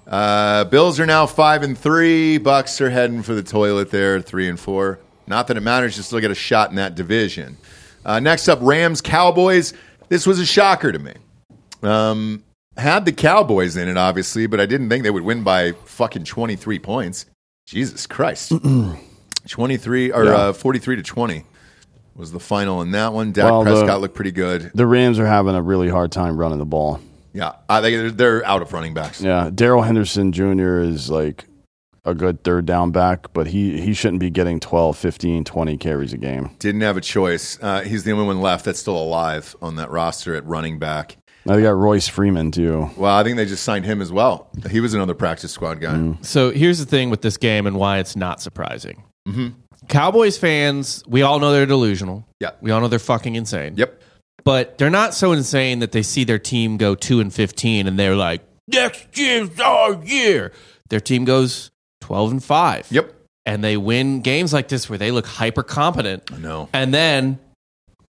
[0.07, 2.39] Uh, Bills are now five and three.
[2.39, 5.01] Bucks are heading for the toilet there, three and four.
[5.27, 7.59] Not that it matters; you still get a shot in that division.
[8.05, 9.75] Uh, next up, Rams Cowboys.
[10.09, 11.13] This was a shocker to me.
[11.83, 12.43] Um,
[12.79, 16.25] had the Cowboys in it, obviously, but I didn't think they would win by fucking
[16.25, 17.27] twenty three points.
[17.69, 18.53] Jesus Christ,
[19.47, 20.31] twenty three or Yeah.
[20.35, 21.45] uh, forty three to twenty
[22.17, 23.31] was the final in that one.
[23.33, 24.71] Dak Well, the- Prescott looked pretty good.
[24.75, 26.99] The Rams are having a really hard time running the ball.
[27.35, 29.21] Yeah, I think they're, they're out of running backs.
[29.21, 30.79] Yeah, Darrell Henderson Jr.
[30.81, 31.45] is like
[32.07, 36.15] a good third down back, but he, he shouldn't be getting 12, 15, 20 carries
[36.15, 36.57] a game.
[36.59, 37.59] Didn't have a choice.
[37.61, 41.19] Uh, he's the only one left that's still alive on that roster at running back.
[41.49, 42.91] Now they got Royce Freeman too.
[42.95, 44.51] Well, I think they just signed him as well.
[44.71, 45.95] He was another practice squad guy.
[45.95, 46.23] Mm.
[46.25, 49.03] So here's the thing with this game and why it's not surprising.
[49.27, 49.49] Mm-hmm.
[49.89, 52.27] Cowboys fans, we all know they're delusional.
[52.39, 52.51] Yeah.
[52.61, 53.77] We all know they're fucking insane.
[53.79, 54.03] Yep.
[54.45, 57.99] But they're not so insane that they see their team go 2 and 15 and
[57.99, 60.53] they're like, next year's our year.
[60.91, 61.71] Their team goes
[62.03, 62.89] 12 and 5.
[62.91, 63.15] Yep.
[63.47, 66.31] And they win games like this where they look hyper competent.
[66.31, 66.69] I know.
[66.75, 67.39] And then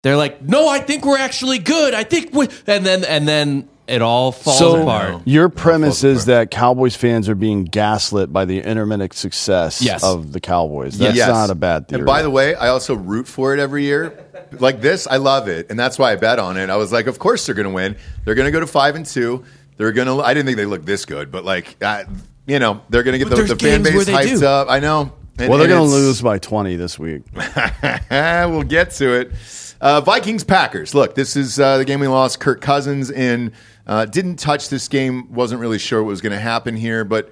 [0.04, 1.94] they're like, "No, I think we're actually good.
[1.94, 5.22] I think we." And then and then it all falls So apart.
[5.26, 10.04] your premise falls is that Cowboys fans are being gaslit by the intermittent success Yes.
[10.04, 10.98] of the Cowboys.
[10.98, 11.30] That's Yes.
[11.30, 12.02] not a bad theory.
[12.02, 14.26] And by the way, I also root for it every year.
[14.60, 16.70] Like this, I love it, and that's why I bet on it.
[16.70, 17.96] I was like, of course they're going to win.
[18.26, 19.44] They're going to go to five and two.
[19.78, 20.22] They're going to.
[20.24, 22.04] I didn't think they looked this good, but like, uh,
[22.46, 24.46] you know, they're going to get the, the fan base hyped do.
[24.46, 24.68] up.
[24.70, 25.12] I know.
[25.40, 27.22] And- well, they're going to lose by 20 this week.
[28.12, 29.32] we'll get to it.
[29.80, 30.96] Uh, Vikings Packers.
[30.96, 32.40] Look, this is uh, the game we lost.
[32.40, 33.54] Kirk Cousins in.
[33.86, 35.32] Uh, didn't touch this game.
[35.34, 37.32] Wasn't really sure what was going to happen here, but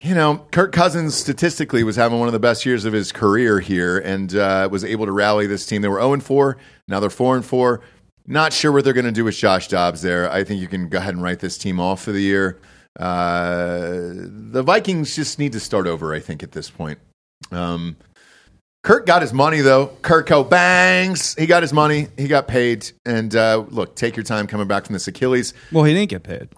[0.00, 3.58] you know, Kirk Cousins statistically was having one of the best years of his career
[3.58, 5.80] here, and uh, was able to rally this team.
[5.80, 6.58] They were zero and four.
[6.86, 7.80] Now they're four and four.
[8.26, 10.30] Not sure what they're going to do with Josh Dobbs there.
[10.30, 12.60] I think you can go ahead and write this team off for the year.
[12.98, 16.14] Uh, the Vikings just need to start over.
[16.14, 16.98] I think at this point.
[17.50, 17.96] Um,
[18.84, 19.88] Kirk got his money though.
[20.02, 21.34] Kirko bangs.
[21.36, 22.06] He got his money.
[22.16, 22.88] He got paid.
[23.04, 25.54] And uh, look, take your time coming back from this Achilles.
[25.72, 26.48] Well, he didn't get paid.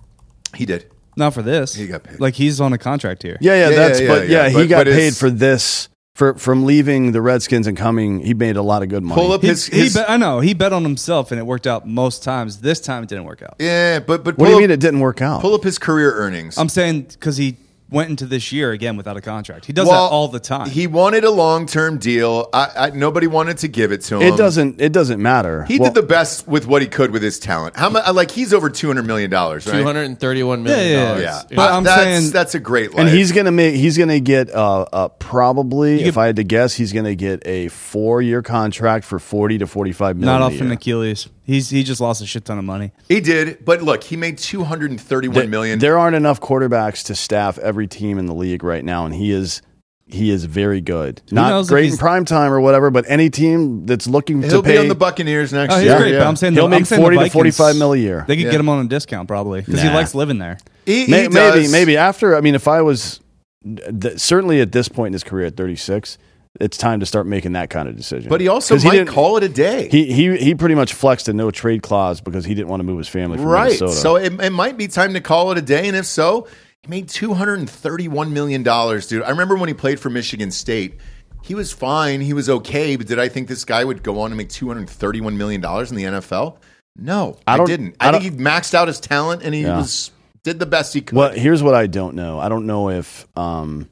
[0.54, 0.90] He did.
[1.16, 1.74] Not for this.
[1.74, 2.20] He got paid.
[2.20, 3.38] Like he's on a contract here.
[3.40, 4.48] Yeah, yeah, Yeah, that's yeah, but yeah, yeah, yeah.
[4.50, 8.20] he But- got but paid it's- for this for from leaving the Redskins and coming.
[8.20, 9.20] He made a lot of good money.
[9.20, 9.66] Pull up He, his.
[9.66, 12.60] he bet, I know he bet on himself and it worked out most times.
[12.60, 13.54] This time it didn't work out.
[13.60, 15.42] yeah, but but What pull do you up, mean it didn't work out?
[15.42, 16.58] Pull up his career earnings.
[16.58, 17.56] I'm saying because he
[17.88, 19.64] went into this year again without a contract.
[19.64, 20.68] He does that all the time.
[20.68, 22.49] He wanted a long term deal.
[22.53, 24.22] I, I, nobody wanted to give it to him.
[24.22, 24.81] it doesn't.
[24.81, 25.64] It doesn't matter.
[25.64, 27.77] He Well, did the best with what he could with his talent.
[27.77, 28.12] How much?
[28.12, 29.79] Like he's over two hundred million dollars, right?
[29.79, 31.22] Two hundred and thirty-one million Yeah, yeah, dollars.
[31.51, 33.01] Yeah, But I'm that's, saying- that's a great life.
[33.01, 33.75] and he's gonna make.
[33.77, 36.01] He's gonna get uh, uh probably.
[36.03, 39.59] You if I had to guess, he's gonna get a four year contract for forty
[39.59, 40.40] to forty five million.
[40.40, 40.72] Not off an.
[40.72, 41.29] Achilles.
[41.46, 42.90] He's he just lost a shit ton of money.
[43.09, 45.78] he did, but look, he made two hundred and thirty-one There- million.
[45.78, 49.30] There aren't enough quarterbacks to staff every team in the league right now, and he
[49.30, 49.62] is
[50.09, 51.22] he is very good.
[51.30, 54.72] Not great in prime time or whatever, but any team that's looking He'll to pay
[54.72, 55.98] be on the Buccaneers next Oh, he's year.
[55.98, 56.12] great.
[56.12, 56.18] Yeah.
[56.20, 57.96] But I'm saying He'll the, make I'm saying the 40 to Vikings, 45 mil a
[57.96, 58.24] year.
[58.26, 58.50] They could Yeah.
[58.52, 60.59] get him on a discount probably because he likes living there.
[60.85, 62.37] He, he May- maybe, maybe after.
[62.37, 63.18] I mean, if I was
[63.64, 66.18] th- certainly at this point in his career at 36,
[66.60, 68.28] it's time to start making that kind of decision.
[68.28, 69.88] But he also might didn't- call it a day.
[69.90, 72.84] He he he pretty much flexed a no trade clause because he didn't want to
[72.84, 73.64] move his family from right.
[73.66, 73.92] Minnesota.
[73.92, 75.86] So it, it might be time to call it a day.
[75.88, 76.46] And if so,
[76.82, 79.22] he made $231 million, dude.
[79.22, 80.94] I remember when he played for Michigan State.
[81.42, 82.20] He was fine.
[82.20, 82.96] He was okay.
[82.96, 86.20] But did I think this guy would go on to make $231 million in the
[86.20, 86.56] NFL?
[86.96, 87.94] No, I, I didn't.
[88.00, 89.76] I I, think he maxed out his talent and he Yeah.
[89.76, 90.10] was
[90.44, 91.16] did the best he could.
[91.16, 92.38] well, here's what I don't know.
[92.40, 93.88] I don't know if um,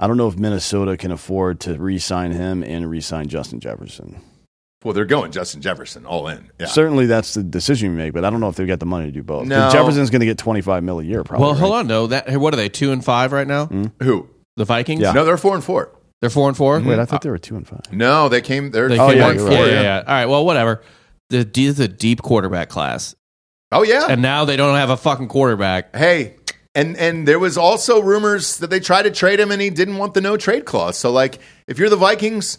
[0.00, 4.20] I don't know if Minnesota can afford to re-sign him and re-sign Justin Jefferson.
[4.84, 6.50] Well, they're going Justin Jefferson all in.
[6.58, 6.66] Yeah.
[6.66, 9.06] Certainly, that's the decision you make, but I don't know if they've got the money
[9.06, 9.46] to do both.
[9.46, 9.70] No.
[9.70, 11.46] Jefferson's going to get 25 mil a year, probably.
[11.46, 11.78] Well, hold right?
[11.80, 11.86] on.
[11.86, 12.68] No, that what are they?
[12.68, 13.66] Two and five right now.
[13.66, 13.86] Hmm?
[14.02, 14.28] Who?
[14.56, 15.00] The Vikings.
[15.00, 15.12] Yeah.
[15.12, 15.92] No, they're four and four.
[16.20, 16.78] They're four and four.
[16.78, 17.04] Wait, I mm-hmm.
[17.04, 17.92] thought they were two and five.
[17.92, 18.70] No, they came.
[18.70, 19.48] They're They Oh, came yeah, one four.
[19.48, 19.66] right.
[19.68, 19.98] Yeah, yeah.
[20.06, 20.26] All right.
[20.26, 20.82] Well, whatever.
[21.30, 23.14] The D is a deep quarterback class,
[23.70, 24.06] Oh yeah.
[24.10, 25.96] and now they don't have a fucking quarterback.
[25.96, 26.36] hey,
[26.74, 29.98] and and there was also rumors that they tried to trade him and he didn't
[29.98, 30.96] want the no trade clause.
[30.96, 32.58] So like, if you're the Vikings,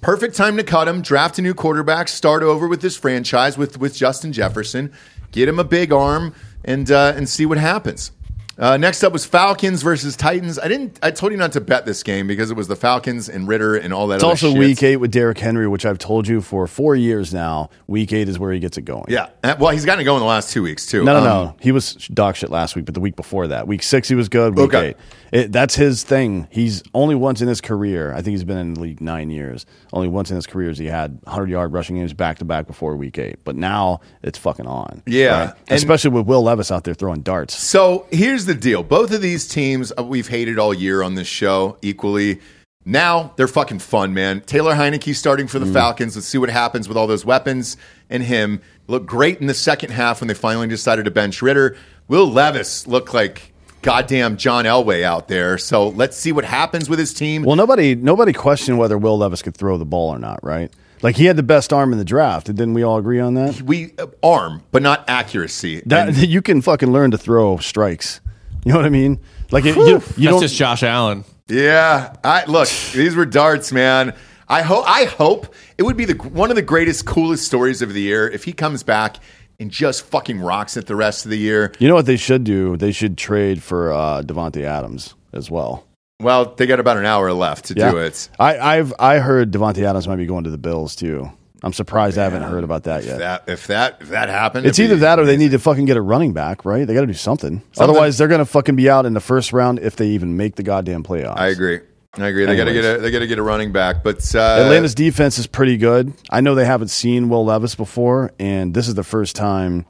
[0.00, 3.78] perfect time to cut him, draft a new quarterback, start over with this franchise with
[3.78, 4.92] with Justin Jefferson,
[5.32, 8.12] get him a big arm, and uh, and see what happens.
[8.58, 10.58] Uh, next up was Falcons versus Titans.
[10.58, 10.98] I didn't.
[11.02, 13.76] I told you not to bet this game because it was the Falcons and Ridder
[13.76, 14.14] and all that.
[14.16, 14.58] It's also shit.
[14.58, 17.68] week eight with Derrick Henry, which I've told you for four years now.
[17.86, 19.04] Week eight is where he gets it going.
[19.08, 19.28] Yeah.
[19.44, 21.04] Uh, Well, he's gotten to go in the last two weeks too.
[21.04, 21.56] No, no, Um, no.
[21.60, 24.30] He was dog shit last week, but the week before that, week six, he was
[24.30, 24.56] good.
[24.56, 24.88] Week Okay.
[24.88, 24.96] eight,
[25.32, 26.46] it, that's his thing.
[26.50, 28.12] He's only once in his career.
[28.12, 29.66] I think he's been in the league nine years.
[29.92, 32.66] Only once in his career has he had 100 yard rushing games back to back
[32.66, 33.36] before week eight.
[33.44, 35.02] But now it's fucking on.
[35.06, 35.52] Yeah.
[35.68, 37.54] And- especially with Will Levis out there throwing darts.
[37.58, 38.82] So here's the deal.
[38.82, 42.40] Both of these teams uh, we've hated all year on this show equally.
[42.84, 44.42] Now they're fucking fun, man.
[44.42, 45.50] Taylor Heinicke starting Mm.
[45.50, 46.14] for the Falcons.
[46.14, 47.76] Let's see what happens with all those weapons
[48.08, 48.60] and him.
[48.86, 51.76] Looked great in the second half when they finally decided to bench Ridder.
[52.06, 53.52] Will Levis looked like
[53.86, 55.56] goddamn John Elway out there.
[55.58, 57.44] So let's see what happens with his team.
[57.44, 60.72] Well, nobody nobody questioned whether Will Levis could throw the ball or not, right?
[61.02, 62.46] Like he had the best arm in the draft.
[62.48, 63.62] Didn't we all agree on that?
[63.62, 65.82] we uh, arm, but not accuracy.
[65.86, 68.20] That And- you can fucking learn to throw strikes.
[68.64, 69.20] You know what I mean?
[69.52, 70.40] Like it, you, you That's don't.
[70.40, 71.24] just Josh Allen.
[71.48, 72.68] Yeah, I look.
[72.92, 74.14] These were darts, man.
[74.48, 74.84] I hope.
[74.88, 78.28] I hope it would be the one of the greatest, coolest stories of the year
[78.28, 79.18] if he comes back
[79.58, 81.72] and just fucking rocks it the rest of the year.
[81.78, 82.76] You know what they should do?
[82.76, 85.84] They should trade for uh, Davante Adams as well.
[86.20, 88.30] Well, they got about an hour left to do it.
[88.38, 91.30] I, I've I heard Davante Adams might be going to the Bills too.
[91.62, 93.18] I'm surprised I haven't heard about that If yet.
[93.18, 95.84] that if that if that happened, it's either be that or they need to fucking
[95.86, 96.86] get a running back, right?
[96.86, 97.62] They got to do something.
[97.78, 100.56] Otherwise, they're going to fucking be out in the first round if they even make
[100.56, 101.38] the goddamn playoffs.
[101.38, 101.80] I agree.
[102.18, 102.46] I agree.
[102.46, 104.94] They got to get a they got to get a running back, but uh, Atlanta's
[104.94, 106.12] defense is pretty good.
[106.30, 109.84] I know they haven't seen Will Levis before, and this is the first time.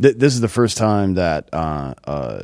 [0.00, 2.42] Th- this is the first time that uh, uh,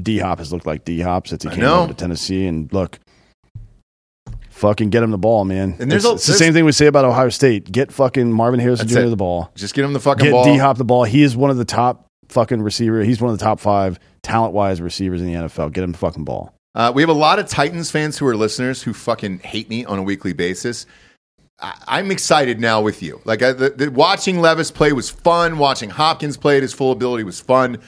[0.00, 2.46] D Hop has looked like D Hop since he came over to Tennessee.
[2.46, 2.98] And look,
[4.50, 5.76] fucking get him the ball, man.
[5.78, 7.70] And there's it's, a- it's the same thing we say about Ohio State.
[7.70, 9.00] Get fucking Marvin Harrison Jr.
[9.00, 9.10] it.
[9.10, 9.50] the ball.
[9.54, 10.44] just get him the fucking Get ball.
[10.44, 11.04] Get D Hop the ball.
[11.04, 13.02] He is one of the top fucking receiver.
[13.02, 15.72] He's one of the top five talent wise receivers in the NFL.
[15.72, 16.55] Get him the fucking ball.
[16.76, 19.86] Uh, we have a lot of Titans fans who are listeners who fucking hate me
[19.86, 20.84] on a weekly basis.
[21.58, 23.22] I, I'm excited now with you.
[23.24, 25.56] Like I, the, the, watching Levis play was fun.
[25.56, 27.78] Watching Hopkins play at his full ability was fun.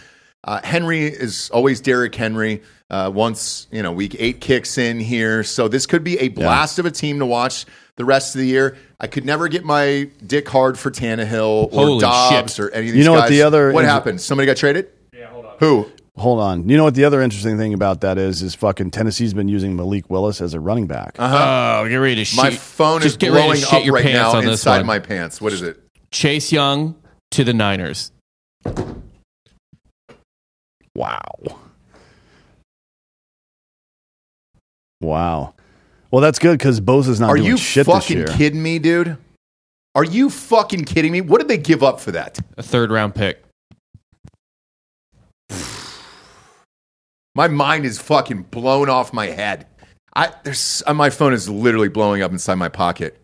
[0.43, 2.63] Uh, Henry is always Derrick Henry.
[2.91, 6.79] Uh, once you know week eight kicks in here, so this could be a blast
[6.79, 8.79] of a team to watch the rest of the year.
[8.99, 12.65] I could never get my dick hard for Tannehill or Holy Dobbs shit.
[12.65, 14.23] or any of these You know what the other- what happened?
[14.23, 14.89] Somebody got traded.
[15.13, 15.57] Yeah, hold on.
[15.59, 15.93] Who?
[16.19, 16.69] Hold on.
[16.69, 18.43] You know what the other interesting thing about that is?
[18.43, 21.15] Is fucking Tennessee's been using Malik Willis as a running back.
[21.19, 21.81] Uh-huh.
[21.85, 22.37] Oh, get ready to shit.
[22.37, 24.79] My phone just is get ready blowing to shit up right now on this inside
[24.79, 24.87] one.
[24.87, 25.41] my pants.
[25.41, 25.81] What is it?
[26.11, 26.97] Chase Young
[27.31, 28.11] to the Niners.
[30.95, 31.21] Wow.
[35.01, 35.55] Wow.
[36.11, 38.27] Well, that's good because Bosa's not Are doing you shit this fucking year.
[38.27, 39.17] kidding me, dude?
[39.95, 41.21] Are you fucking kidding me?
[41.21, 42.39] What did they give up for that?
[42.57, 43.43] A third round pick.
[47.39, 49.69] My mind is fucking blown off my head.
[50.17, 53.23] I there's uh, my phone is literally blowing up inside my pocket.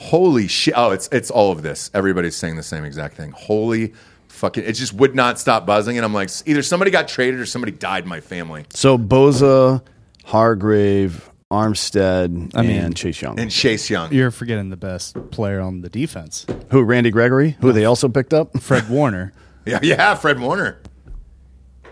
[0.00, 0.74] Holy shit!
[0.76, 1.90] Oh, it's it's all of this.
[1.94, 3.30] Everybody's saying the same exact thing.
[3.30, 3.94] Holy
[4.28, 4.64] fucking!
[4.64, 7.72] It just would not stop buzzing, and I'm like, either somebody got traded or somebody
[7.72, 8.66] died in my family.
[8.74, 9.82] So Bosa,
[10.26, 13.40] Hargrave, Armstead, I mean- and Chase Young.
[13.40, 14.12] And Chase Young.
[14.12, 16.82] You're forgetting the best player on the defense, Who?
[16.82, 18.60] Randy Gregory, who they also picked up.
[18.60, 19.32] Fred Warner.
[19.66, 20.82] Yeah, yeah, Fred Warner.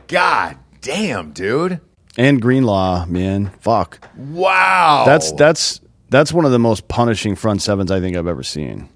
[0.07, 1.81] God damn, dude.
[2.19, 4.07] And Greenlaw, man, fuck.
[4.17, 5.05] Wow.
[5.07, 8.91] That's that's that's one of the most punishing front sevens I think I've ever seen.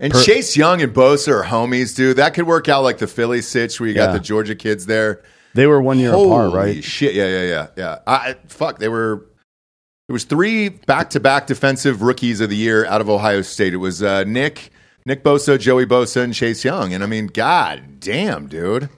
[0.00, 2.16] And Chase Young and Bosa are homies, dude.
[2.16, 4.12] That could work out like the Philly sitch where you got Yeah.
[4.14, 5.22] the Georgia kids there.
[5.54, 6.82] They were one year Holy apart, right?
[6.82, 7.14] shit!
[7.14, 7.98] Yeah, yeah, yeah, yeah.
[8.06, 9.26] I, fuck, they were.
[10.08, 13.74] There was three back-to-back defensive rookies of the year out of Ohio State.
[13.74, 14.70] It was uh, Nick,
[15.06, 16.92] Nick Bosa, Joey Bosa, and Chase Young.
[16.94, 18.88] And I mean, god damn, dude.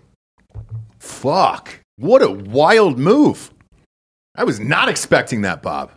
[0.98, 1.80] Fuck!
[2.02, 3.52] What a wild move.
[4.34, 5.92] I was not expecting that, Bob.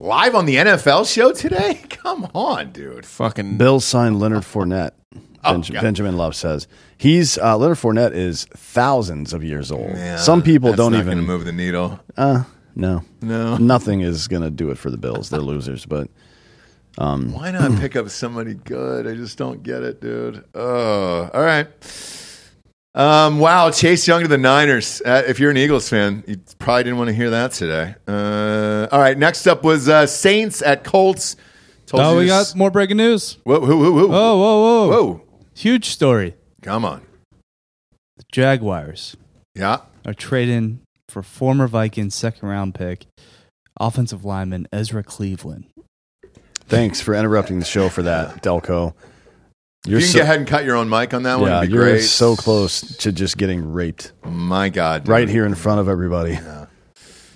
[0.00, 1.82] Live on the NFL show today?
[1.90, 3.04] Come on, dude.
[3.04, 4.92] Fucking Bills signed Leonard Fournette.
[5.44, 5.82] Oh, Benj- God.
[5.82, 6.66] Benjamin Love says
[6.96, 9.90] he's uh, Leonard Fournette is thousands of years old.
[9.90, 12.00] Yeah, Some people that's don't not even move the needle.
[12.16, 13.58] Uh, no, No.
[13.58, 15.28] nothing is going to do it for the Bills.
[15.28, 16.08] They're losers, but
[16.96, 19.06] Why not pick up somebody good?
[19.06, 20.42] I just don't get it, dude.
[20.54, 21.68] Oh, all right.
[22.94, 25.00] Um, wow, Chase Young to the Niners.
[25.04, 27.94] Uh, if you're an Eagles fan, you probably didn't want to hear that today.
[28.08, 31.36] Uh, all right, next up was uh, Saints at Colts.
[31.86, 33.38] Told Oh, we got more breaking news.
[33.44, 34.88] whoa, whoa, whoa, whoa, Whoa, whoa, whoa.
[34.88, 35.22] whoa.
[35.54, 36.34] Huge story.
[36.62, 37.02] Come on,
[38.16, 39.16] The Jaguars
[39.54, 39.78] yeah.
[40.04, 43.06] are trading for former Vikings second round pick,
[43.78, 45.66] offensive lineman Ezra Cleveland.
[46.66, 48.94] thanks for interrupting the show for that, Delco.
[49.86, 51.58] If you can so- go ahead and cut your own mic on that one, yeah,
[51.58, 52.00] it'd be you're great.
[52.02, 55.08] so close to just getting raped My God, dude.
[55.10, 56.38] right here in front of everybody.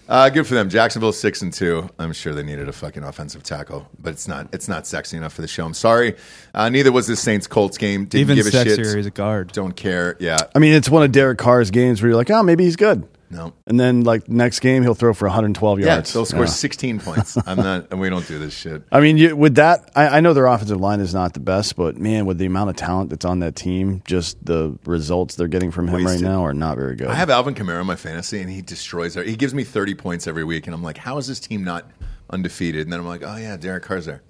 [0.07, 0.69] Uh, good for them.
[0.69, 1.89] Jacksonville six and two.
[1.99, 4.49] I'm sure they needed a fucking offensive tackle, but it's not.
[4.53, 5.65] It's not sexy enough for the show.
[5.65, 6.15] I'm sorry.
[6.53, 8.05] Uh, neither was the Saints Colts game.
[8.05, 8.97] Didn't Even give a sexier, shit.
[8.97, 9.53] he's a guard.
[9.53, 10.19] Don't care.
[10.21, 10.37] Yeah.
[10.55, 13.09] I mean, it's one of Derek Carr's games where you're like, oh, maybe he's good.
[13.35, 13.53] No.
[13.67, 15.87] And then like next game, he'll throw for 112 Yeah.
[15.87, 16.13] yards.
[16.13, 16.47] They'll score Yeah.
[16.47, 17.37] 16 points.
[17.47, 17.89] I'm not.
[17.91, 18.83] And we don't do this shit.
[18.93, 21.75] I mean, you, with that, I, I know their offensive line is not the best,
[21.75, 25.49] but man, with the amount of talent that's on that team, just the results they're
[25.49, 26.23] getting from him Wasted.
[26.23, 27.09] right now are not very good.
[27.09, 29.27] I have Alvin Kamara in my fantasy, and he destroys it.
[29.27, 31.91] He gives me 30 points every week, and I'm like, how is this team not
[32.31, 32.83] undefeated?
[32.83, 34.23] And then I'm like, oh yeah, Derek Carr's there.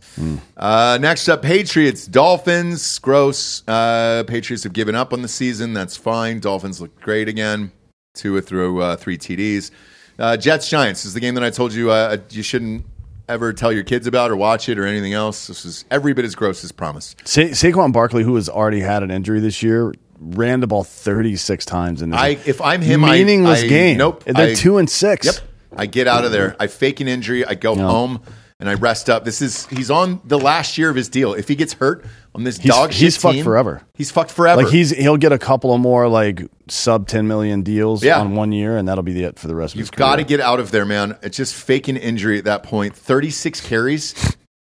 [0.57, 2.99] Uh, next up, Patriots, Dolphins.
[3.01, 3.63] Gross.
[3.69, 5.73] Uh, Patriots have given up on the season.
[5.75, 6.41] That's fine.
[6.41, 7.71] Dolphins look great again.
[8.15, 9.73] Two through uh, three TDs.
[10.21, 12.85] Uh, Jets Giants is the game that I told you uh, you shouldn't
[13.29, 15.49] ever tell your kids about or watch it or anything else.
[15.49, 17.27] This is every bit as gross as promised.
[17.27, 21.65] Sa- Saquon Barkley, who has already had an injury this year, ran the ball 36
[21.65, 23.99] times in this I if I'm him, meaningless I, game.
[23.99, 25.27] Nope, they're I- two and six.
[25.27, 25.35] Yep.
[25.77, 26.55] I get out of there.
[26.61, 27.45] I fake an injury.
[27.45, 28.21] I go home
[28.61, 29.25] and I rest up.
[29.25, 31.35] This is he's on the last year of his deal.
[31.35, 33.83] If he gets hurt on this He's- dog shit he's fucked team, forever.
[33.95, 34.63] He's fucked forever.
[34.63, 38.21] Like he's he'll get a couple of more like sub 10 million deals Yeah.
[38.21, 39.95] on one year, and that'll be it for the rest of his season.
[39.95, 41.17] You've got to get out of there, man.
[41.23, 42.97] It's just faking injury at that point.
[42.97, 44.15] 36 carries.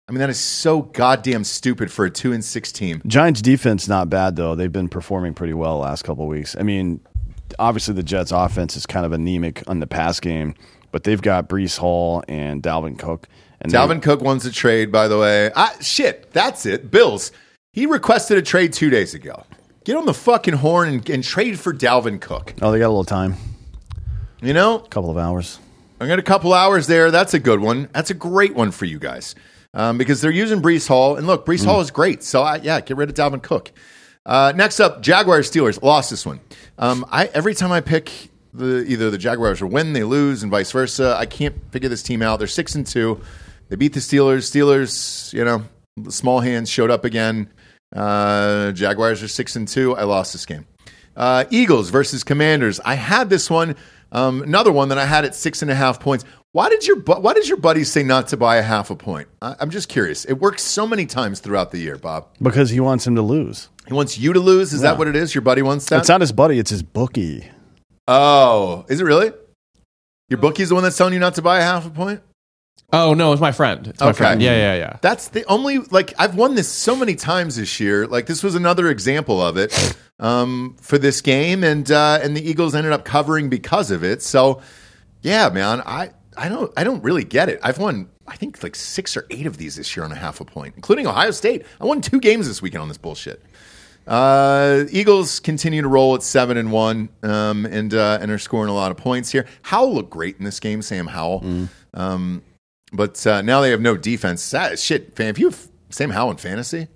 [0.07, 3.01] I mean, that is so goddamn stupid for a two and six team.
[3.05, 4.55] Giants defense not bad though.
[4.55, 6.55] They've been performing pretty well the last couple of weeks.
[6.59, 6.99] I mean,
[7.59, 10.55] obviously the Jets offense is kind of anemic on the pass game,
[10.91, 13.27] but they've got Breece Hall and Dalvin Cook.
[13.61, 15.51] And they- Dalvin Cook wants a trade, by the way.
[15.55, 16.89] Ah, shit, that's it.
[16.91, 17.31] Bills.
[17.73, 19.43] He requested a trade two days ago.
[19.85, 22.53] Get on the fucking horn and, and trade for Dalvin Cook.
[22.61, 23.35] oh, they got a little time,
[24.41, 25.59] You know, a couple of hours.
[26.01, 27.11] I got a couple hours there.
[27.11, 27.89] That's a good one.
[27.93, 29.35] That's a great one for you guys
[29.73, 31.17] um, because they're using Breece Hall.
[31.17, 32.23] And look, Breece Hall is great.
[32.23, 33.71] So, I, yeah, get rid of Dalvin Cook.
[34.25, 35.81] Uh, next up, Jaguars Steelers.
[35.81, 36.39] Lost this one.
[36.77, 40.51] Um, I Every time I pick the either the Jaguars or win, they lose, and
[40.51, 41.15] vice versa.
[41.17, 42.39] I can't figure this team out.
[42.39, 43.19] They're six and two.
[43.69, 44.49] They beat the Steelers.
[44.49, 45.63] Steelers, you know,
[45.97, 47.49] the small hands showed up again.
[47.95, 49.95] Uh, Jaguars are six and two.
[49.95, 50.65] I lost this game.
[51.15, 52.79] Uh, Eagles versus Commanders.
[52.83, 53.75] I had this one.
[54.11, 56.25] Um, another one that I had at six and a half points.
[56.51, 59.27] Why did your Why did your buddies say not to buy a half a point?
[59.41, 60.25] I- I'm just curious.
[60.25, 62.27] It works so many times throughout the year, Bob.
[62.41, 63.69] Because he wants him to lose.
[63.87, 64.73] He wants you to lose.
[64.73, 65.35] Is that what it is?
[65.35, 65.99] Your buddy wants that.
[65.99, 67.47] It's not his buddy; it's his bookie.
[68.07, 69.31] oh, is it really?
[70.29, 72.21] Your bookie's the one that's telling you not to buy a half a point.
[72.91, 73.87] Oh no, it's my friend.
[73.87, 74.17] It's my Okay.
[74.17, 74.41] friend.
[74.41, 74.97] Yeah, yeah, yeah.
[75.01, 78.07] That's the only like I've won this so many times this year.
[78.07, 82.47] Like this was another example of it um, for this game, and uh, and the
[82.49, 84.23] Eagles ended up covering because of it.
[84.23, 84.61] So
[85.21, 87.59] yeah, man, I I don't I don't really get it.
[87.61, 90.41] I've won I think like six or eight of these this year on a half
[90.41, 91.65] a point, including Ohio State.
[91.79, 93.43] I won two games this weekend on this bullshit.
[94.07, 98.69] Uh, Eagles continue to roll at seven and one, um, and uh, and are scoring
[98.71, 99.45] a lot of points here.
[99.61, 101.67] Howell looked great in this game, Sam Howell.
[101.93, 102.41] Um,
[102.91, 104.53] but uh, now they have no defense.
[104.53, 106.87] Ah, shit, fan, if you have Sam Howell in fantasy, he's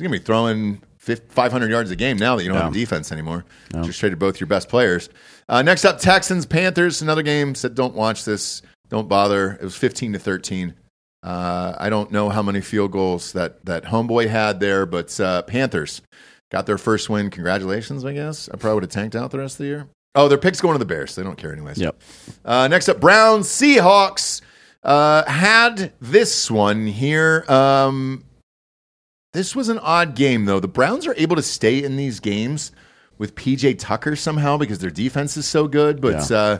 [0.00, 0.82] gonna be throwing
[1.28, 3.44] five hundred yards a game now that you don't have a defense anymore.
[3.82, 5.08] Just traded both your best players.
[5.48, 7.02] Uh, next up, Texans Panthers.
[7.02, 7.54] Another game.
[7.54, 8.62] Said don't watch this.
[8.88, 9.52] Don't bother.
[9.52, 10.74] It was fifteen to thirteen.
[11.22, 15.42] Uh, I don't know how many field goals that that homeboy had there, but uh,
[15.42, 16.02] Panthers
[16.50, 17.30] got their first win.
[17.30, 18.48] Congratulations, I guess.
[18.48, 19.88] I probably would have tanked out the rest of the year.
[20.14, 21.12] Oh, their pick's going to the Bears.
[21.12, 21.78] So They don't care anyways.
[21.78, 22.00] Yep.
[22.44, 24.40] Uh, next up, Browns Seahawks
[24.86, 27.44] uh, had this one here.
[27.48, 28.24] Um,
[29.32, 30.60] this was an odd game though.
[30.60, 32.72] The Browns are able to stay in these games
[33.18, 36.36] with PJ Tucker somehow because their defense is so good, but Yeah.
[36.36, 36.58] uh,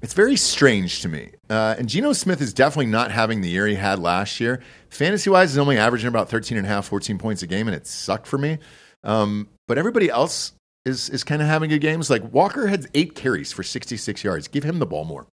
[0.00, 1.30] it's very strange to me.
[1.48, 4.60] Uh, and Geno Smith is definitely not having the year he had last year.
[4.90, 7.76] Fantasy wise, is only averaging about 13 and a half, 14 points a game, and
[7.76, 8.58] it sucked for me.
[9.04, 10.52] Um, but everybody else
[10.84, 12.10] is, is kind of having good games.
[12.10, 14.48] Like Walker had eight carries for 66 yards.
[14.48, 15.26] Give him the ball more.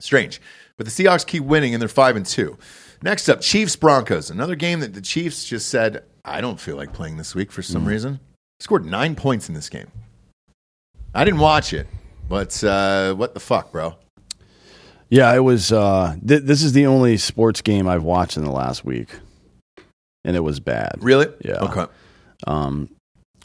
[0.00, 0.40] Strange.
[0.76, 2.58] But the Seahawks keep winning and they're 5 and 2.
[3.02, 4.30] Next up, Chiefs Broncos.
[4.30, 7.62] Another game that the Chiefs just said, I don't feel like playing this week for
[7.62, 8.18] some reason.
[8.60, 9.90] Scored nine points in this game.
[11.14, 11.86] I didn't watch it,
[12.28, 13.94] but uh, what the fuck, bro?
[15.10, 15.70] Yeah, it was.
[15.70, 19.10] Uh, th- this is the only sports game I've watched in the last week,
[20.24, 20.96] and it was bad.
[21.00, 21.26] Really?
[21.44, 21.58] Yeah.
[21.58, 21.86] Okay.
[22.46, 22.88] Um,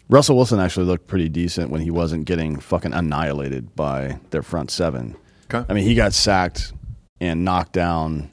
[0.09, 4.71] Russell Wilson actually looked pretty decent when he wasn't getting fucking annihilated by their front
[4.71, 5.15] seven.
[5.53, 5.65] Okay.
[5.69, 6.73] I mean, he got sacked
[7.19, 8.31] and knocked down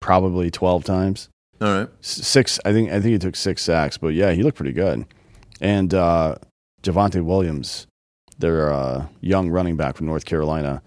[0.00, 1.28] probably twelve times.
[1.60, 1.88] All right.
[2.00, 2.90] Six, I think.
[2.90, 5.06] I think he took six sacks, but yeah, he looked pretty good.
[5.60, 6.36] And uh,
[6.82, 7.86] Javonte Williams,
[8.38, 10.82] their uh, young running back from North Carolina,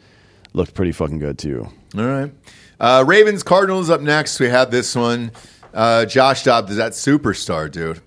[0.53, 1.67] looked pretty fucking good too.
[1.97, 2.31] All right.
[2.79, 4.39] Uh, Ravens Cardinals up next.
[4.39, 5.31] We had this one.
[5.73, 8.01] Uh, Josh Dobbs is that superstar, dude.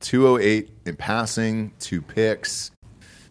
[0.00, 2.70] 208 in passing, two picks,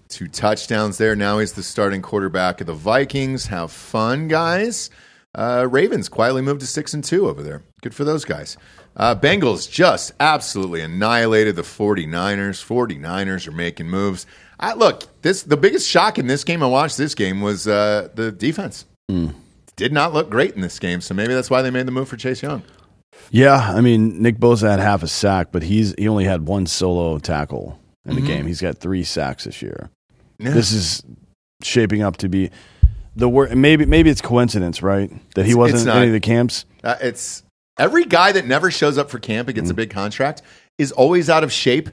[0.09, 1.15] two touchdowns there.
[1.15, 3.47] Now he's the starting quarterback of the Vikings.
[3.47, 4.89] Have fun, guys.
[5.37, 7.61] Uh, Ravens quietly moved to six and two over there.
[7.81, 8.57] Good for those guys.
[8.95, 12.65] Uh, Bengals just absolutely annihilated the 49ers.
[12.65, 14.25] 49ers are making moves.
[14.59, 16.63] I, look, this the biggest shock in this game.
[16.63, 18.85] I watched this game was uh, the defense.
[19.75, 22.09] Did not look great in this game, so maybe that's why they made the move
[22.09, 22.63] for Chase Young.
[23.29, 26.65] Yeah, I mean Nick Bosa had half a sack, but he's he only had one
[26.65, 28.47] solo tackle in the game.
[28.47, 29.91] He's got three sacks this year.
[30.39, 30.51] Yeah.
[30.51, 31.03] This is
[31.61, 32.49] shaping up to be
[33.17, 35.09] the wor Maybe maybe it's coincidence, right?
[35.35, 36.65] That he It's- wasn't it's in any of the camps.
[36.83, 37.43] Uh, it's
[37.77, 39.77] every guy that never shows up for camp and gets a Mm.
[39.77, 40.41] big contract
[40.77, 41.89] is always out of shape.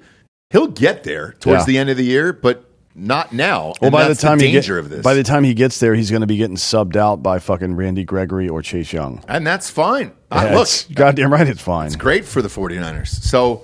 [0.51, 1.67] He'll get there towards Yeah.
[1.67, 2.65] the end of the year, but
[2.95, 3.69] not now.
[3.69, 5.81] Well, And by the time he danger get, of this, by the time he gets
[5.81, 9.21] there, he's going to be getting subbed out by fucking Randy Gregory or Chase Young.
[9.27, 10.13] and that's fine.
[10.31, 11.87] Uh, Yeah, look, it's- goddamn right, it's fine.
[11.87, 13.09] It's great for the 49ers.
[13.25, 13.63] So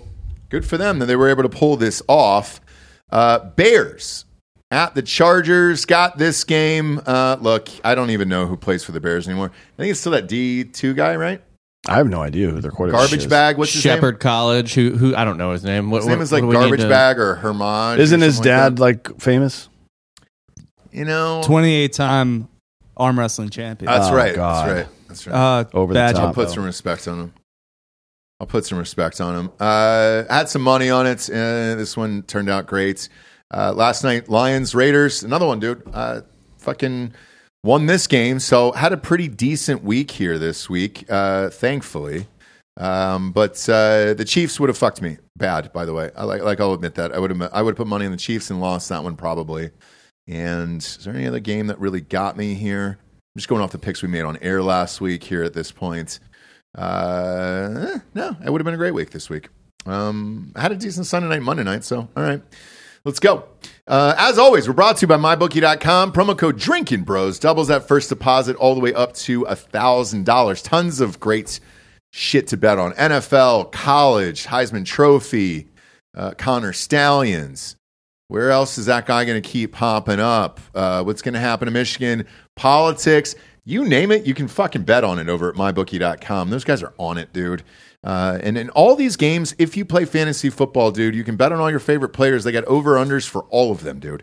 [0.48, 2.60] good for them that they were able to pull this off.
[3.12, 4.24] Uh, Bears
[4.70, 7.00] at the Chargers got this game.
[7.06, 9.50] Uh, look, I don't even know who plays for the Bears anymore.
[9.54, 11.42] I think it's still that D2 guy, right?
[11.88, 13.26] I have no idea who their quarterback Garbage is.
[13.26, 13.56] bag.
[13.56, 14.18] What's his Shepherd name?
[14.20, 15.90] College, who who I don't know his name.
[15.90, 17.96] What, His name what- is like what do Garbage to- Bag or Hermage.
[17.98, 19.68] or Isn't his something like dad like famous?
[20.92, 22.48] You know, 28 time
[22.96, 23.90] arm wrestling champion.
[23.90, 24.34] That's Oh, right.
[24.34, 24.68] God.
[24.68, 24.86] That's right.
[25.08, 25.34] That's right.
[25.34, 26.16] uh, Over the top.
[26.16, 26.54] I'll put though.
[26.54, 27.32] some respect on him.
[28.40, 29.50] I'll put some respect on him.
[29.58, 31.28] Uh, had some money on it.
[31.30, 33.08] Uh, this one turned out great.
[33.52, 35.82] Uh, last night, Lions Raiders, another one, dude.
[35.92, 36.22] Uh,
[36.58, 37.12] fucking
[37.64, 38.38] won this game.
[38.38, 42.26] So had a pretty decent week here this week, uh, thankfully.
[42.76, 45.72] Um, but uh, the Chiefs would have fucked me bad.
[45.72, 47.86] By the way, I like, like I'll admit that I would have I would put
[47.86, 49.70] money on the Chiefs and lost that one probably.
[50.28, 52.98] And is there any other game that really got me here?
[53.00, 55.72] I'm just going off the picks we made on air last week here at this
[55.72, 56.20] point.
[56.76, 59.48] Uh, eh, no, it would have been a great week this week.
[59.86, 62.42] Um, I had a decent Sunday night, Monday night, so all right.
[63.04, 63.44] Let's go.
[63.86, 66.12] Uh, as always, we're brought to you by MyBookie.com.
[66.12, 70.64] Promo code Drinkin Bros doubles that first deposit all the way up to $1,000.
[70.64, 71.60] Tons of great
[72.12, 75.68] shit to bet on NFL, college, Heisman Trophy,
[76.14, 77.76] uh, Connor Stalions.
[78.28, 80.60] Where else is that guy going to keep popping up?
[80.74, 82.26] Uh, what's going to happen to Michigan?
[82.54, 83.34] Politics.
[83.64, 86.50] You name it, you can fucking bet on it over at mybookie.com.
[86.50, 87.62] Those guys are on it, dude.
[88.02, 91.52] Uh, and in all these games, if you play fantasy football, dude, you can bet
[91.52, 92.44] on all your favorite players.
[92.44, 94.22] They got over unders for all of them, dude.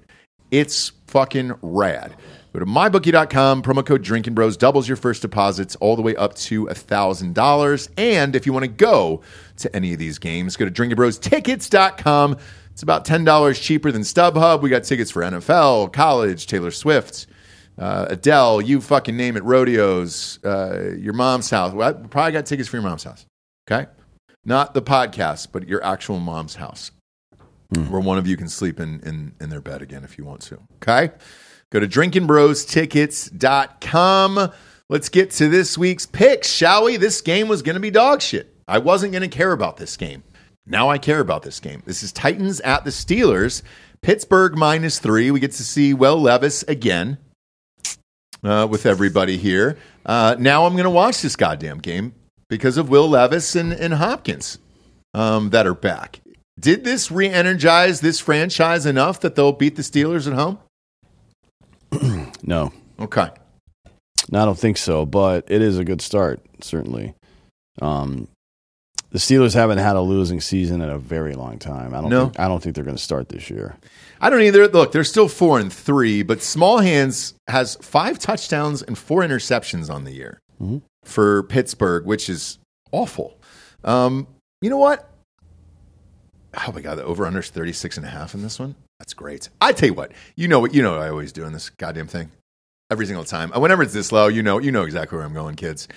[0.50, 2.16] It's fucking rad.
[2.54, 6.34] Go to mybookie.com, promo code Drinkin Bros doubles your first deposits all the way up
[6.36, 7.90] to $1,000.
[7.98, 9.22] And if you want to go
[9.58, 12.38] to any of these games, go to drinkinbrostickets.com.
[12.72, 14.62] It's about $10 cheaper than StubHub.
[14.64, 17.28] We got tickets for NFL, college, Taylor Swift,
[17.78, 21.74] uh, Adele, you fucking name it, rodeos, uh, your mom's house.
[21.74, 23.27] Well, I probably got tickets for your mom's house.
[23.70, 23.88] Okay?
[24.46, 26.92] Not the podcast, but your actual mom's house
[27.90, 30.40] where one of you can sleep in, in, in their bed again if you want
[30.42, 30.58] to.
[30.76, 31.12] Okay?
[31.70, 34.52] Go to drinkinbrostickets.com.
[34.90, 36.96] Let's get to this week's picks, shall we?
[36.96, 38.56] This game was going to be dog shit.
[38.70, 40.24] I wasn't going to care about this game.
[40.66, 41.84] Now I care about this game.
[41.86, 43.64] This is Titans at the Steelers.
[44.02, 45.30] Pittsburgh minus three.
[45.32, 47.18] We get to see Will Levis again
[48.44, 49.78] uh, with everybody here.
[50.06, 52.14] Uh, now I'm going to watch this goddamn game
[52.50, 54.60] because of Will Levis and, and Hopkins
[55.14, 56.22] um, that are back.
[56.60, 60.60] Did this re energize this franchise enough that they'll beat the Steelers at home?
[62.44, 63.28] No, Okay.
[64.32, 65.06] no, I don't think so.
[65.06, 67.14] But it is a good start, certainly.
[67.82, 68.28] Um,
[69.12, 71.94] the Steelers haven't had a losing season in a very long time.
[71.94, 72.10] I don't.
[72.10, 72.26] No.
[72.26, 73.76] Think, I don't think they're going to start this year.
[74.22, 74.68] I don't either.
[74.68, 79.90] Look, they're still four and three, but Small Hands has five touchdowns and four interceptions
[79.94, 80.40] on the year
[81.08, 82.60] for Pittsburgh, which is
[82.92, 83.40] awful.
[83.84, 84.28] Um,
[84.62, 85.10] you know what?
[86.66, 88.76] Oh my god, the over under is 36 and a half in this one.
[89.00, 89.50] That's great.
[89.62, 91.70] I tell you what, you know what you know what I always do in this
[91.70, 92.32] goddamn thing.
[92.90, 93.52] Every single time.
[93.52, 95.90] Whenever it's this low, you know, you know exactly where I'm going, kids.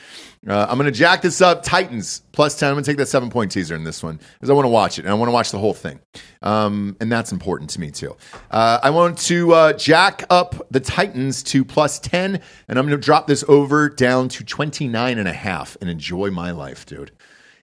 [0.45, 1.63] Uh, I'm going to jack this up.
[1.63, 2.69] Titans plus 10.
[2.69, 4.71] I'm going to take that seven point teaser in this one because I want to
[4.71, 6.01] watch it and I want to watch the whole thing.
[6.43, 8.17] Um, and that's important to me too.
[8.51, 13.01] Uh, I want to uh, jack up the Titans to plus 10 and I'm going
[13.01, 17.13] to drop this over down to 29 and a half and enjoy my life, dude.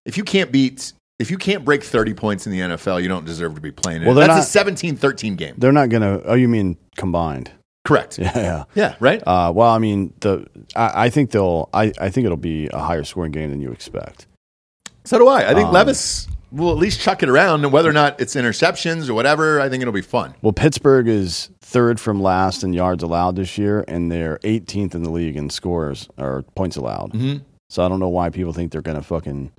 [0.06, 3.26] If you can't beat, if you can't break 30 points in the NFL, you don't
[3.26, 4.06] deserve to be playing it.
[4.06, 5.56] Well, that's not- a 17 13 game.
[5.58, 6.24] They're not going to.
[6.26, 7.52] Oh, you mean combined?
[7.88, 8.20] Correct.
[8.20, 8.64] Yeah, yeah.
[8.76, 9.24] Yeah, right?
[9.26, 11.70] Uh, well, I mean, the I, I think they'll.
[11.74, 14.28] I, I think it'll be a higher scoring game than you expect.
[15.06, 15.52] So do I.
[15.52, 18.36] I think Um, Levis will at least chuck it around, and whether or not it's
[18.36, 20.34] interceptions or whatever, I think it'll be fun.
[20.42, 25.04] Well, Pittsburgh is third from last in yards allowed this year, and they're 18th in
[25.04, 27.14] the league in scores or points allowed.
[27.14, 27.42] Mhm.
[27.70, 29.52] So I don't know why people think they're going to fucking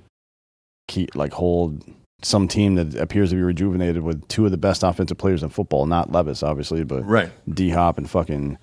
[0.87, 1.83] keep like hold
[2.21, 5.49] some team that appears to be rejuvenated with two of the best offensive players in
[5.49, 7.31] football, not Levis, obviously, but Right.
[7.53, 8.57] D Hop and fucking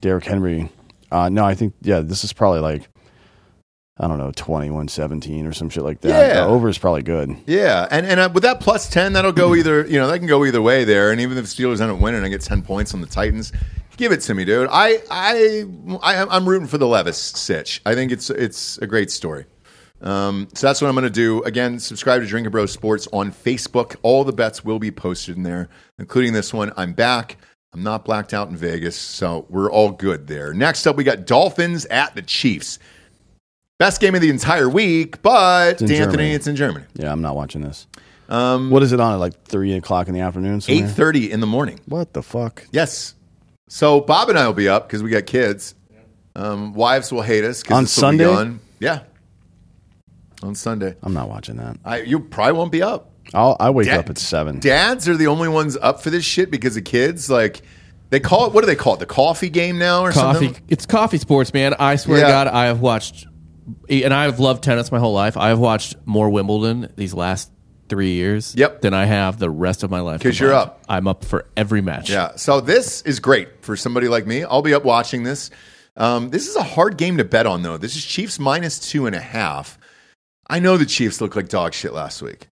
[0.00, 0.70] Derrick Henry.
[1.10, 2.88] Uh, no, I think yeah, this is probably like
[3.96, 6.08] I don't know, 21-17 or some shit like that.
[6.08, 6.34] Yeah.
[6.34, 7.36] The over is probably good.
[7.46, 9.86] Yeah, and and uh, with that plus ten, that'll go either.
[9.86, 11.12] You know, that can go either way there.
[11.12, 13.52] And even if the Steelers end up winning, I get ten points on the Titans.
[13.96, 14.68] Give it to me, dude.
[14.72, 15.64] I I,
[16.02, 17.80] I I'm rooting for the Levis sitch.
[17.86, 19.44] I think it's it's a great story.
[20.04, 21.42] Um, so that's what I'm going to do.
[21.44, 23.96] Again, subscribe to Drinkin Bros Sports on Facebook.
[24.02, 26.72] All the bets will be posted in there, including this one.
[26.76, 27.38] I'm back.
[27.72, 30.52] I'm not blacked out in Vegas, so we're all good there.
[30.54, 32.78] Next up, we got Dolphins at the Chiefs.
[33.78, 36.30] Best game of the entire week, but in D'Anthony, Germany.
[36.34, 36.84] it's in Germany.
[36.94, 37.88] Yeah, I'm not watching this.
[38.28, 40.62] Um, what is it on at like three o'clock in the afternoon?
[40.68, 41.80] Eight thirty in the morning.
[41.86, 42.64] What the fuck?
[42.70, 43.14] Yes.
[43.68, 45.74] So Bob and I will be up because we got kids.
[46.36, 48.58] Um, wives will hate us 'cause On this will be Sunday?
[48.78, 49.00] Yeah.
[50.44, 51.76] On Sunday, I'm not watching that.
[51.84, 53.10] I you probably won't be up.
[53.32, 54.60] I'll I wake Dad- up at seven.
[54.60, 57.30] Dads are the only ones up for this shit because of kids.
[57.30, 57.62] Like
[58.10, 58.52] they call it.
[58.52, 59.00] What do they call it?
[59.00, 60.46] The coffee game now or coffee.
[60.46, 60.62] something?
[60.68, 61.74] It's coffee sports, man.
[61.78, 62.26] I swear Yeah.
[62.26, 63.26] to God, I have watched,
[63.88, 65.36] and I've loved tennis my whole life.
[65.36, 67.50] I have watched more Wimbledon these last
[67.88, 68.82] three years Yep.
[68.82, 70.20] than I have the rest of my life.
[70.22, 70.82] 'Cause you're up.
[70.88, 72.10] I'm up for every match.
[72.10, 72.32] Yeah.
[72.36, 74.42] So this is great for somebody like me.
[74.44, 75.50] I'll be up watching this.
[75.96, 77.76] Um, this is a hard game to bet on, though.
[77.76, 79.78] This is Chiefs minus two and a half.
[80.54, 82.46] I know the Chiefs looked like dog shit last week,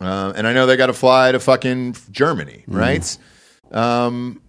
[0.00, 3.18] uh, and I know they got to fly to fucking Germany, right?
[3.72, 4.40] Um,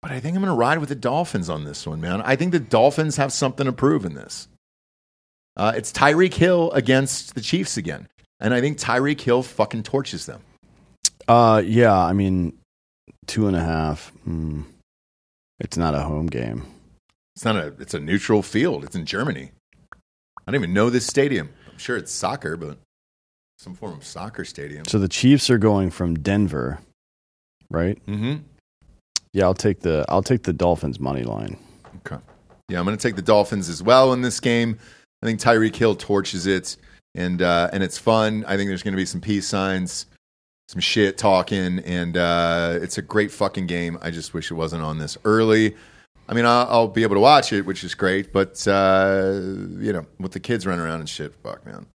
[0.00, 2.22] but I think I'm going to ride with the Dolphins on this one, man.
[2.22, 4.48] I think the Dolphins have something to prove in this.
[5.54, 8.08] Uh, it's Tyreek Hill against the Chiefs again,
[8.40, 10.40] and I think Tyreek Hill fucking torches them.
[11.28, 11.94] Uh, yeah.
[11.94, 12.56] I mean,
[13.26, 14.08] two and a half.
[14.24, 14.62] Hmm.
[15.60, 16.64] It's not a home game.
[17.36, 17.66] It's not a.
[17.78, 18.82] It's a neutral field.
[18.84, 19.50] It's in Germany.
[20.46, 21.48] I don't even know this stadium.
[21.70, 22.78] I'm sure it's soccer, but
[23.58, 24.84] some form of soccer stadium.
[24.86, 26.80] So the Chiefs are going from Denver,
[27.70, 28.04] right?
[28.06, 28.42] Mm-hmm.
[29.32, 31.56] Yeah, I'll take the I'll take the Dolphins money line.
[32.06, 32.22] Okay.
[32.68, 34.78] Yeah, I'm going to take the Dolphins as well in this game.
[35.22, 36.76] I think Tyreek Hill torches it,
[37.14, 38.44] and uh, and it's fun.
[38.46, 40.06] I think there's going to be some peace signs,
[40.68, 43.98] some shit talking, and uh, it's a great fucking game.
[44.02, 45.74] I just wish it wasn't on this early.
[46.28, 49.32] I mean, I'll, I'll be able to watch it, which is great, but uh,
[49.78, 51.86] you know, with the kids running around and shit, fuck, man.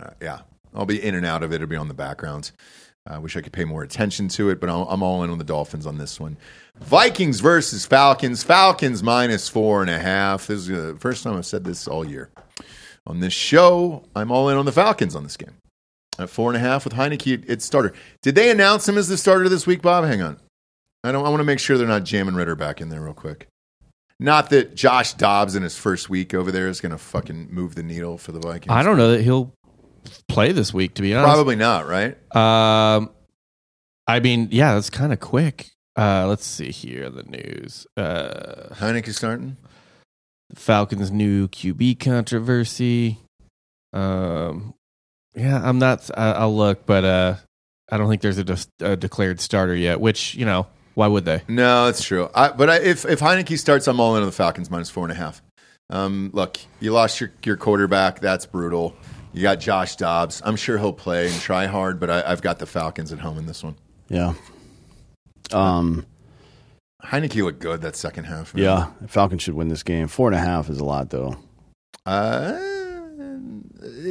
[0.00, 0.40] Uh, yeah,
[0.74, 1.56] I'll be in and out of it.
[1.56, 2.52] It'll be on the background.
[3.06, 5.38] I wish I could pay more attention to it, but I'm I'm all in on
[5.38, 6.36] the Dolphins on this one.
[6.78, 8.42] Vikings versus Falcons.
[8.42, 10.46] Falcons minus four and a half.
[10.46, 12.30] This is the first time I've said this all year.
[13.06, 15.54] On this show, I'm all in on the Falcons on this game.
[16.18, 17.94] At four and a half with Heinicke, it's starter.
[18.22, 20.04] Did they announce him as the starter this week, Bob?
[20.04, 20.38] Hang on.
[21.02, 21.24] I don't.
[21.24, 23.48] I want to make sure they're not jamming Ridder back in there real quick.
[24.22, 27.74] Not that Josh Dobbs in his first week over there is going to fucking move
[27.74, 28.70] the needle for the Vikings.
[28.70, 29.54] I don't know that he'll
[30.28, 30.92] play this week.
[30.94, 32.18] To be honest, Probably not, right?
[32.36, 33.10] Um,
[34.06, 35.70] I mean, yeah, that's kind of quick.
[35.96, 37.86] Uh, let's see here the news.
[37.96, 39.56] Uh, Heinicke starting.
[40.54, 43.20] Falcons' new QB controversy.
[43.94, 44.74] Um,
[45.34, 46.10] yeah, I'm not.
[46.14, 47.36] I, I'll look, but uh,
[47.90, 49.98] I don't think there's a, de- a declared starter yet.
[49.98, 51.42] Which you know, why would they?
[51.48, 52.28] No, that's true.
[52.34, 55.04] I, but I, if if Heinicke starts, I'm all in on the Falcons minus four
[55.04, 55.42] and a half.
[55.88, 58.20] Um, look, you lost your, your quarterback.
[58.20, 58.94] That's brutal.
[59.32, 60.40] You got Josh Dobbs.
[60.44, 63.38] I'm sure he'll play and try hard, but I, I've got the Falcons at home
[63.38, 63.76] in this one.
[64.08, 64.34] Yeah.
[65.52, 66.06] Um.
[67.02, 68.54] Heinicke looked good that second half.
[68.54, 68.62] man.
[68.62, 68.90] Yeah.
[69.06, 70.06] Falcons should win this game.
[70.06, 71.36] Four and a half is a lot, though.
[72.04, 72.52] Uh,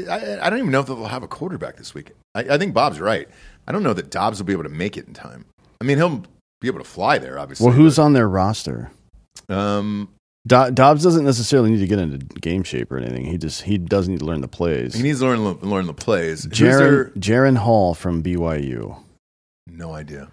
[0.09, 2.11] I, I don't even know if they'll have a quarterback this week.
[2.34, 3.27] I, I think Bob's right.
[3.67, 5.45] I don't know that Dobbs will be able to make it in time.
[5.82, 6.23] I mean, he'll
[6.62, 7.66] be able to fly there, obviously.
[7.68, 8.91] Well, who's on their roster?
[9.47, 10.10] um,
[10.47, 13.26] Do- Dobbs doesn't necessarily need to get into game shape or anything.
[13.26, 14.93] He just he does need to learn the plays.
[14.95, 16.45] he needs to learn learn the plays.
[16.47, 18.97] Jaren Hall from BYU.
[19.68, 20.30] No idea.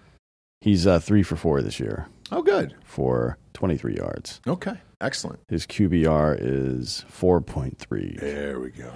[0.61, 2.73] He's uh, three for four this year Oh, good.
[2.83, 4.41] for 23 yards.
[4.47, 5.39] Okay, excellent.
[5.49, 8.19] His QBR is 4.3.
[8.19, 8.83] There we go.
[8.85, 8.91] There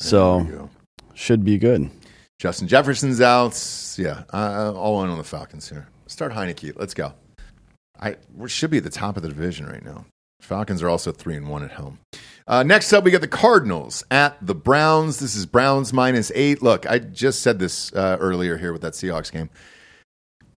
[0.00, 0.70] So we go.
[1.14, 1.90] should be good.
[2.40, 3.54] Justin Jefferson's out.
[3.96, 5.86] Yeah, uh, all in on the Falcons here.
[6.10, 6.72] Start Heinicke.
[6.76, 7.14] Let's go.
[8.00, 10.06] I we should be at the top of the division right now.
[10.40, 12.00] Falcons are also three and one at home.
[12.48, 15.20] Uh, next up, we got the Cardinals at the Browns.
[15.20, 16.62] This is Browns minus eight.
[16.62, 19.50] Look, I just said this uh, earlier here with that Seahawks game.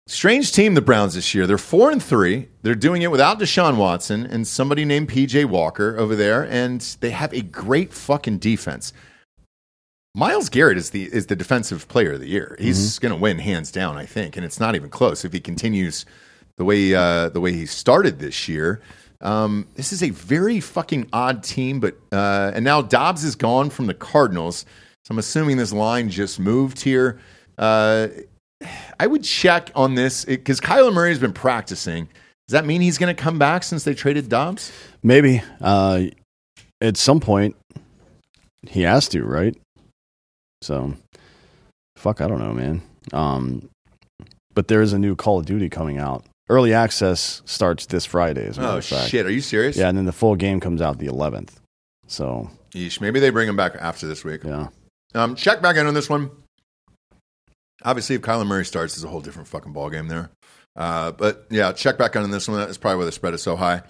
[0.07, 1.45] Strange team, the Browns this year.
[1.45, 2.49] They're four and three.
[2.63, 7.11] They're doing it without Deshaun Watson and somebody named PJ Walker over there, and they
[7.11, 8.91] have a great fucking defense.
[10.15, 12.55] Myles Garrett is the is the defensive player of the year.
[12.59, 15.39] He's going to win hands down, I think, and it's not even close if he
[15.39, 16.05] continues
[16.57, 18.79] the way uh, the way he started this year.
[19.21, 23.71] Um, this is a very fucking odd team, but uh, and now Dobbs is gone
[23.71, 24.65] from the Cardinals.
[25.05, 27.19] So I'm assuming this line just moved here.
[27.57, 28.09] Uh,
[28.99, 32.07] I would check on this because Kyler Murray's been practicing.
[32.47, 34.71] Does that mean he's going to come back since they traded Dobbs?
[35.01, 36.03] Maybe uh,
[36.81, 37.55] at some point
[38.67, 39.55] he has to, right?
[40.63, 40.93] So,
[41.97, 42.81] fuck, I don't know, man.
[43.11, 43.69] Um,
[44.53, 46.25] but there is a new Call of Duty coming out.
[46.49, 48.45] Early access starts this Friday.
[48.47, 49.09] As a matter Oh of fact.
[49.09, 49.25] shit!
[49.25, 49.77] Are you serious?
[49.77, 51.51] Yeah, and then the full game comes out the 11th.
[52.07, 54.43] So, Yeesh, maybe they bring him back after this week.
[54.43, 54.67] yeah.
[55.15, 56.31] Um, check back in on this one.
[57.83, 60.29] Obviously, if Kyler Murray starts, there's a whole different fucking ball game there.
[60.75, 62.57] Uh, but yeah, check back in on this one.
[62.57, 63.81] That's probably why the spread is so high.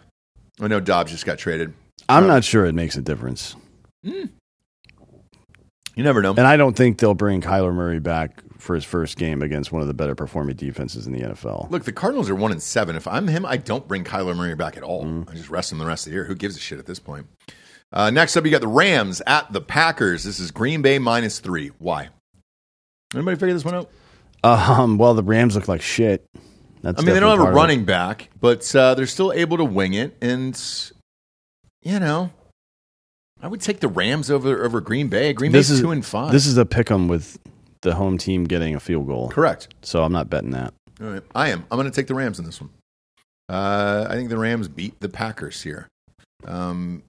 [0.59, 1.73] I know Dobbs just got traded.
[2.09, 3.55] I'm Uh, not sure it makes a difference.
[5.95, 6.31] You never know.
[6.31, 9.81] And I don't think they'll bring Kyler Murray back for his first game against one
[9.81, 11.69] of the better performing defenses in the NFL.
[11.69, 12.95] Look, the Cardinals are one and seven.
[12.95, 15.05] If I'm him, I don't bring Kyler Murray back at all.
[15.05, 15.29] Mm.
[15.29, 16.23] I just rest him the rest of the year.
[16.23, 17.27] Who gives a shit at this point?
[17.91, 20.23] Uh, next up, you got the Rams at the Packers.
[20.23, 21.71] This is Green Bay minus three.
[21.77, 22.09] Why?
[23.13, 23.89] Anybody figure this one out?
[24.43, 26.25] Um, well, the Rams look like shit.
[26.81, 27.59] That's I mean, they don't have a definitely part of it.
[27.59, 30.17] running back, but uh, they're still able to wing it.
[30.21, 30.59] And
[31.81, 32.31] you know,
[33.43, 35.33] I would take the Rams over over Green Bay.
[35.33, 36.31] Green This is two and five.
[36.31, 37.37] This is a pick 'em with
[37.81, 39.29] the home team getting a field goal.
[39.29, 39.67] correct.
[39.81, 40.73] So I'm not betting that.
[41.01, 41.23] All right.
[41.35, 41.65] I am.
[41.69, 42.69] I'm going to take the Rams in this one.
[43.49, 45.89] Uh, I think the Rams beat the Packers here.
[46.45, 47.03] Um,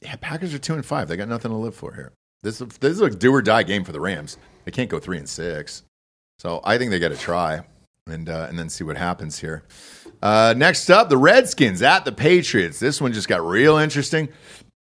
[0.00, 1.08] yeah, Packers are two and five.
[1.08, 2.12] They got nothing to live for here.
[2.42, 4.38] This this is a do or die game for the Rams.
[4.64, 5.82] They can't go three and six,
[6.38, 7.62] so I think they got to try
[8.06, 9.64] and uh, and then see what happens here.
[10.22, 12.78] Uh, next up, the Redskins at the Patriots.
[12.78, 14.28] This one just got real interesting.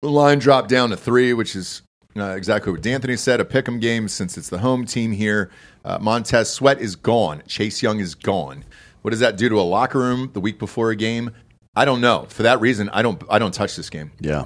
[0.02, 1.82] The line dropped down to three, which is
[2.16, 3.41] uh, exactly what D'Anthony said.
[3.41, 5.50] A pick'em game since it's the home team here.
[5.84, 7.41] Uh, Montez Sweat is gone.
[7.48, 8.64] Chase Young is gone.
[9.02, 11.32] What does that do to a locker room the week before a game?
[11.76, 12.28] I don't know.
[12.30, 13.24] For that reason, I don't.
[13.30, 14.45] I don't touch this game Yeah.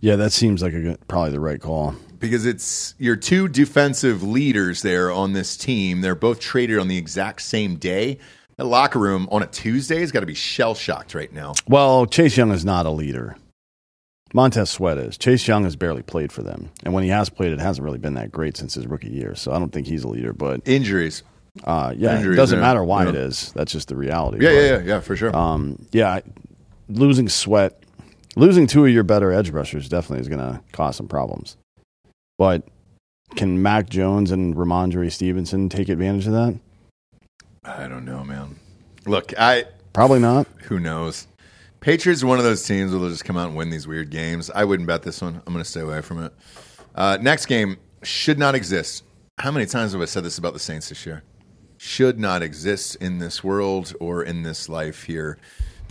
[0.00, 1.94] Yeah, that seems like a good, probably the right call.
[2.18, 6.00] because it's your two defensive leaders there on this team.
[6.02, 8.18] They're both traded on the exact same day.
[8.56, 11.54] The locker room on a Tuesday has got to be shell shocked right now.
[11.68, 13.36] Well, Chase Young is not a leader.
[14.36, 15.16] Montez Sweat is.
[15.16, 17.96] Chase Young has barely played for them, and when he has played, it hasn't really
[17.98, 19.34] been that great since his rookie year.
[19.34, 20.34] So I don't think he's a leader.
[20.34, 21.22] But Injuries.
[21.64, 22.64] uh, yeah, Injuries, it doesn't yeah.
[22.66, 23.08] matter why Yeah.
[23.08, 23.50] it is.
[23.54, 24.44] That's just the reality.
[24.44, 25.34] Yeah, But, yeah, yeah, yeah, for sure.
[25.34, 26.20] Um, yeah,
[26.90, 27.82] losing Sweat,
[28.36, 31.56] losing two of your better edge rushers definitely is going to cause some problems.
[32.36, 32.68] But
[33.36, 36.58] can Mac Jones and Rhamondre Stevenson take advantage of that?
[37.64, 38.56] I don't know, man.
[39.06, 39.64] Look, I
[39.94, 40.46] Probably not.
[40.64, 41.26] who knows.
[41.80, 44.10] Patriots are one of those teams where they'll just come out and win these weird
[44.10, 44.50] games.
[44.50, 45.42] I wouldn't bet this one.
[45.46, 46.32] I'm going to stay away from it.
[46.94, 49.04] Uh, next game should not exist.
[49.38, 51.22] How many times have I said this about the Saints this year?
[51.78, 55.36] Should not exist in this world or in this life here.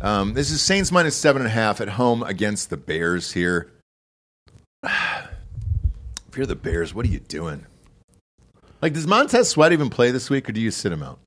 [0.01, 3.71] Um, this is Saints minus seven and a half at home against the Bears here.
[6.27, 7.65] If you're the Bears, what are you doing?
[8.81, 11.17] Like, does Montez Sweat even play this week, or do you sit him out?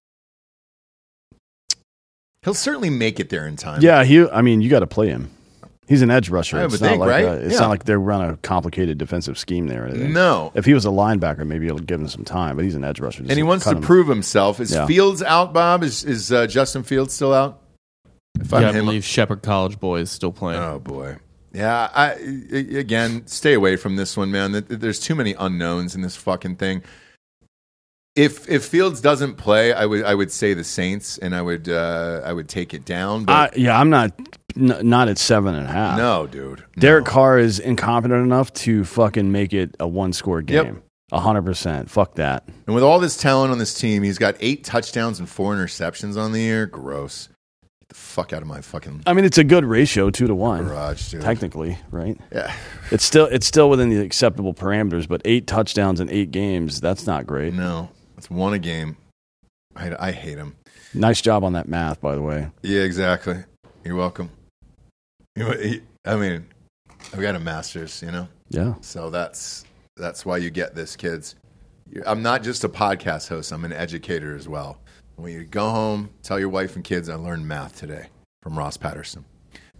[2.49, 3.83] He'll certainly make it there in time.
[3.83, 4.27] Yeah, he.
[4.29, 5.31] I mean, you got to play him.
[5.87, 6.59] He's an edge rusher.
[6.59, 7.25] I it's would not think, like right?
[7.25, 7.61] a- it's Yeah.
[7.61, 9.89] not like they run a complicated defensive scheme there.
[9.89, 10.51] No.
[10.55, 12.57] If he was a linebacker, maybe it'll give him some time.
[12.57, 13.81] But he's an edge rusher, Just and he wants to him.
[13.83, 14.61] prove himself.
[14.61, 14.87] Is Yeah.
[14.87, 15.83] Fields out, Bob?
[15.83, 17.61] Is is uh, Justin Fields still out?
[18.41, 20.61] If Yeah, I him- believe Shepherd College boys still playing.
[20.61, 21.17] Oh boy.
[21.55, 24.65] Yeah, I I- again stay away from this one, man.
[24.69, 26.83] There's too many unknowns in this fucking thing.
[28.19, 31.69] If if Fields doesn't play, I would I would say the Saints, and I would
[31.69, 33.25] uh, I would take it down.
[33.25, 34.13] But I, yeah, I'm not
[34.57, 35.97] n- not at seven and a half.
[35.99, 37.11] no, dude, Derek no.
[37.13, 40.83] Carr is incompetent enough to fucking make it a one score game.
[41.13, 41.89] A hundred percent.
[41.91, 42.43] Fuck that.
[42.67, 46.17] and with all this talent on this team, he's got eight touchdowns and four interceptions
[46.21, 46.67] on the year.
[46.67, 47.29] Gross.
[47.81, 50.35] Get the fuck out of my fucking I mean, it's a good ratio, two to
[50.35, 51.23] one, garage, dude.
[51.23, 52.19] technically, right?
[52.33, 52.53] Yeah.
[52.91, 57.07] It's still it's still within the acceptable parameters, but eight touchdowns in eight games, that's
[57.07, 57.55] not great.
[57.55, 57.89] No,
[58.19, 58.97] it's one a game.
[59.77, 60.57] I, I hate him.
[60.93, 62.49] Nice job on that math, by the way.
[62.63, 63.37] Yeah, exactly.
[63.85, 64.31] You're welcome.
[65.37, 66.47] You know, he- I mean,
[67.13, 68.75] I've got a master's, you know, Yeah.
[68.81, 69.65] so that's
[69.97, 71.35] that's why you get this, kids.
[72.07, 74.79] I'm not just a podcast host; I'm an educator as well.
[75.17, 78.07] When you go home, tell your wife and kids I learned math today
[78.43, 79.25] from Ross Patterson.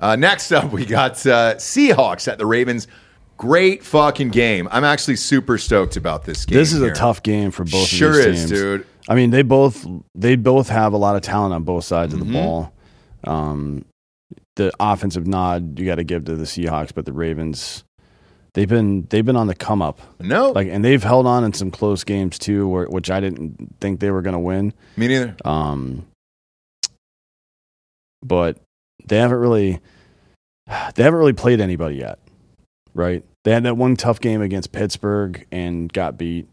[0.01, 2.89] Uh, next up, we got uh, Seahawks at the Ravens.
[3.39, 4.69] Great fucking game.
[4.71, 6.59] I'm actually super stoked about this game.
[6.59, 6.93] This is here.
[6.93, 8.51] a tough game for both Sure of these is, teams.
[8.51, 8.87] dude.
[9.09, 12.19] I mean, they both they both have a lot of talent on both sides of
[12.21, 12.33] the Mhm.
[12.33, 12.73] ball.
[13.25, 13.85] Um,
[14.57, 17.85] the offensive nod you got to give to the Seahawks, but the Ravens
[18.55, 20.01] they've been they've been on the come up.
[20.21, 23.77] No, Like, and they've held on in some close games too, where, which I didn't
[23.81, 24.73] think they were going to win.
[24.97, 25.37] me neither.
[25.45, 26.07] Um,
[28.23, 28.59] but
[29.07, 29.79] they haven't really
[30.97, 32.19] they haven't really played anybody yet,
[32.99, 33.25] right?
[33.45, 36.47] They had that one tough game against Pittsburgh and got beat.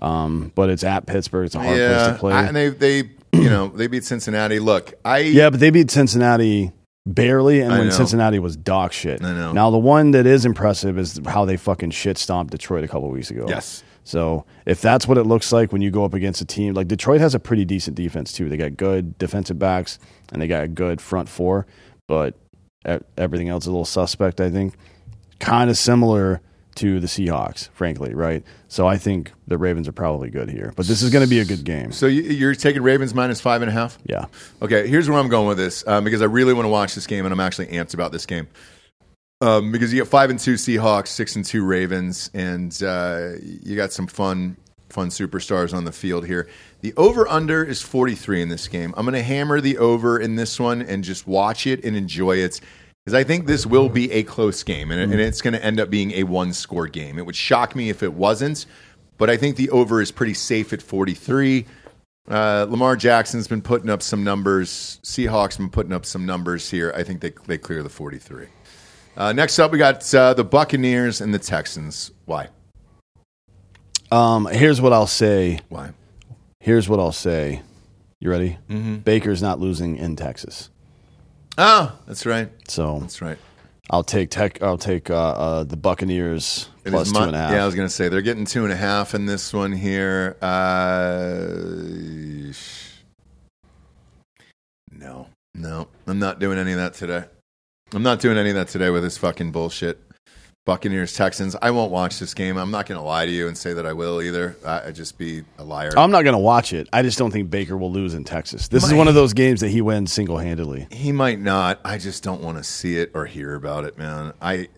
[0.00, 1.46] Um, but it's at Pittsburgh.
[1.46, 2.32] It's a hard place to play.
[2.34, 2.98] I- and they they
[3.32, 4.60] you know they beat Cincinnati.
[4.60, 6.70] Look, I yeah, but they beat Cincinnati
[7.04, 7.94] barely, and I when know.
[7.94, 9.24] Cincinnati was dog shit.
[9.24, 9.52] I know.
[9.52, 13.10] Now the one that is impressive is how they fucking shit stomped Detroit a couple
[13.10, 13.46] weeks ago.
[13.48, 13.82] Yes.
[14.04, 16.88] So if that's what it looks like when you go up against a team like
[16.88, 18.48] Detroit has a pretty decent defense too.
[18.48, 19.98] They got good defensive backs
[20.32, 21.66] and they got a good front four,
[22.06, 22.34] but
[23.18, 24.40] everything else is a little suspect.
[24.40, 24.74] I think
[25.38, 26.40] kind of similar
[26.78, 28.44] to the Seahawks, frankly, right?
[28.68, 31.40] So I think the Ravens are probably good here, but this is going to be
[31.40, 31.90] a good game.
[31.90, 33.98] So you, you're taking Ravens minus five and a half.
[34.06, 34.26] Yeah.
[34.62, 37.06] Okay, here's where I'm going with this um, because I really want to watch this
[37.06, 38.46] game and I'm actually amped about this game.
[39.40, 43.76] Um, because you got five and two Seahawks, six and two Ravens, and uh, you
[43.76, 44.56] got some fun,
[44.88, 46.48] fun superstars on the field here.
[46.80, 48.94] The over under is 43 in this game.
[48.96, 52.36] I'm going to hammer the over in this one and just watch it and enjoy
[52.36, 52.60] it
[53.08, 55.80] because I think this will be a close game and, and it's going to end
[55.80, 57.18] up being a one score game.
[57.18, 58.66] It would shock me if it wasn't,
[59.16, 61.64] but I think the over is pretty safe at 43.
[62.30, 65.00] Uh, Lamar Jackson's been putting up some numbers.
[65.02, 66.92] Seahawks been putting up some numbers here.
[66.94, 68.48] I think they they clear the 43.
[69.16, 72.10] Uh, next up, we got uh, the Buccaneers and the Texans.
[72.26, 72.50] Why?
[74.12, 75.60] Um, here's what I'll say.
[75.70, 75.92] Why?
[76.60, 77.62] Here's what I'll say.
[78.20, 78.58] You ready?
[78.68, 78.96] Mm-hmm.
[78.96, 80.68] Baker's not losing in Texas.
[81.60, 82.48] Oh, that's right.
[82.70, 83.36] So That's right.
[83.90, 84.62] I'll take tech.
[84.62, 87.52] I'll take uh, uh, the Buccaneers plus two and a half.
[87.52, 89.72] Yeah, I was going to say they're getting two and a half in this one
[89.72, 90.36] here.
[90.40, 91.48] Uh,
[94.92, 97.24] no, no, I'm not doing any of that today.
[97.92, 99.98] I'm not doing any of that today with this fucking bullshit.
[100.68, 101.56] Buccaneers Texans.
[101.62, 102.58] I won't watch this game.
[102.58, 104.54] I'm not going to lie to you and say that I will either.
[104.66, 105.90] I, I'd just be a liar.
[105.96, 106.86] I'm not going to watch it.
[106.92, 108.68] I just don't think Baker will lose in Texas.
[108.68, 110.86] This is one of those games that he wins single handedly.
[110.90, 111.80] He might not.
[111.86, 114.34] I just don't want to see it or hear about it, man.
[114.42, 114.68] I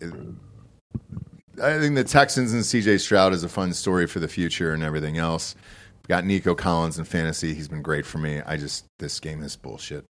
[1.61, 4.85] I think the Texans and CJ Stroud is a fun story for the future and
[4.85, 5.57] everything else.
[6.07, 7.53] Got Nico Collins in fantasy.
[7.53, 8.41] He's been great for me.
[8.47, 10.05] I just this game is bullshit.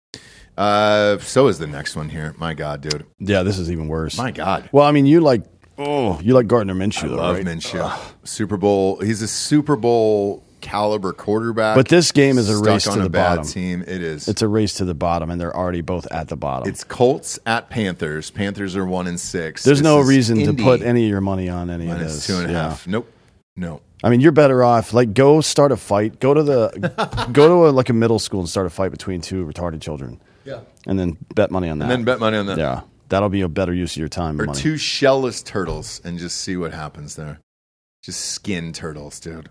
[0.56, 2.34] Uh, so is the next one here.
[2.38, 3.04] My God, dude.
[3.18, 4.16] Yeah, this is even worse.
[4.16, 4.70] My God.
[4.72, 5.42] Well, I mean, you like
[5.78, 7.44] oh, you like Gardner Minshew, I though, love right?
[7.46, 7.98] Minshew.
[8.24, 9.00] Super Bowl.
[9.00, 11.76] He's a Super Bowl caliber quarterback.
[11.76, 13.44] But this game is a race to the bottom.
[13.44, 13.82] team.
[13.82, 14.26] It is.
[14.28, 16.68] It's a race to the bottom, and they're already both at the bottom.
[16.68, 18.30] It's Colts at Panthers.
[18.30, 19.62] Panthers are one and six.
[19.62, 22.14] There's This no reason Indy to put any of your money on any of minus
[22.14, 22.26] this.
[22.26, 22.62] two and a Yeah.
[22.70, 22.86] half.
[22.86, 23.10] Nope.
[23.56, 23.80] No.
[24.04, 26.20] I mean, you're better off like go start a fight.
[26.20, 29.20] Go to the go to a, like a middle school and start a fight between
[29.20, 30.20] two retarded children.
[30.44, 30.60] Yeah.
[30.86, 31.84] and then bet money on that.
[31.86, 32.58] And then bet money on that.
[32.58, 34.38] Yeah, that'll be a better use of your time.
[34.38, 34.60] Or and money.
[34.60, 37.40] two shellless turtles and just see what happens there.
[38.02, 39.50] Just skin turtles, dude.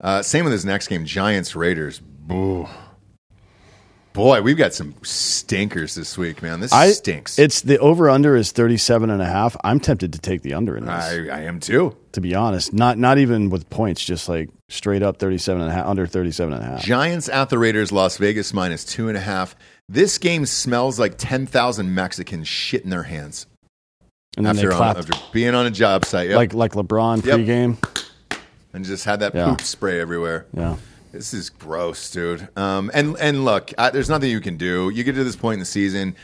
[0.00, 2.00] Uh, same with this next game, Giants Raiders.
[2.00, 2.68] Boo.
[4.12, 6.60] Boy, we've got some stinkers this week, man.
[6.60, 7.38] This I stinks.
[7.38, 9.58] It's the over under is 37 and a half.
[9.62, 10.94] I'm tempted to take the under in this.
[10.94, 11.94] I, I am too.
[12.12, 15.74] to be honest, not not even with points, just like straight up 37 and a
[15.74, 16.82] half, under 37 and a half.
[16.82, 19.54] Giants at the Raiders, Las Vegas minus two and a half.
[19.88, 22.48] This game smells like 10,000 Mexicans
[22.84, 23.46] in their hands
[24.36, 26.28] And then after, they on, clap after being on a job site.
[26.28, 26.36] Yep.
[26.36, 27.38] like like LeBron Yep.
[27.40, 27.76] pregame.
[28.72, 29.46] and just had that Yeah.
[29.50, 30.46] poop spray everywhere.
[30.54, 30.76] Yeah.
[31.12, 32.48] This is gross, dude.
[32.58, 34.90] Um, and and look, I, there's nothing you can do.
[34.92, 36.14] You get to this point in the season,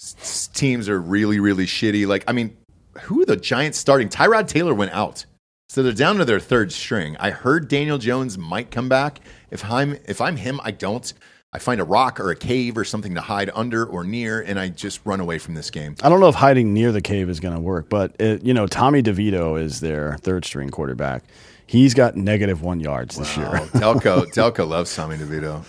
[0.00, 2.06] s- teams are really, really shitty.
[2.06, 2.56] Like, I mean,
[3.02, 4.08] who are the Giants starting?
[4.08, 5.26] Tyrod Taylor went out,
[5.68, 7.16] so they're down to their third string.
[7.20, 9.20] I heard Daniel Jones might come back.
[9.50, 11.12] If I'm if I'm him, I don't.
[11.52, 14.56] I find a rock or a cave or something to hide under or near, and
[14.58, 15.96] I just run away from this game.
[16.00, 18.54] I don't know if hiding near the cave is going to work, but it, you
[18.54, 21.24] know, Tommy DeVito is their third string quarterback.
[21.66, 23.50] He's got negative one yards this Oh, year.
[23.74, 25.64] Delco, Delco loves Tommy DeVito.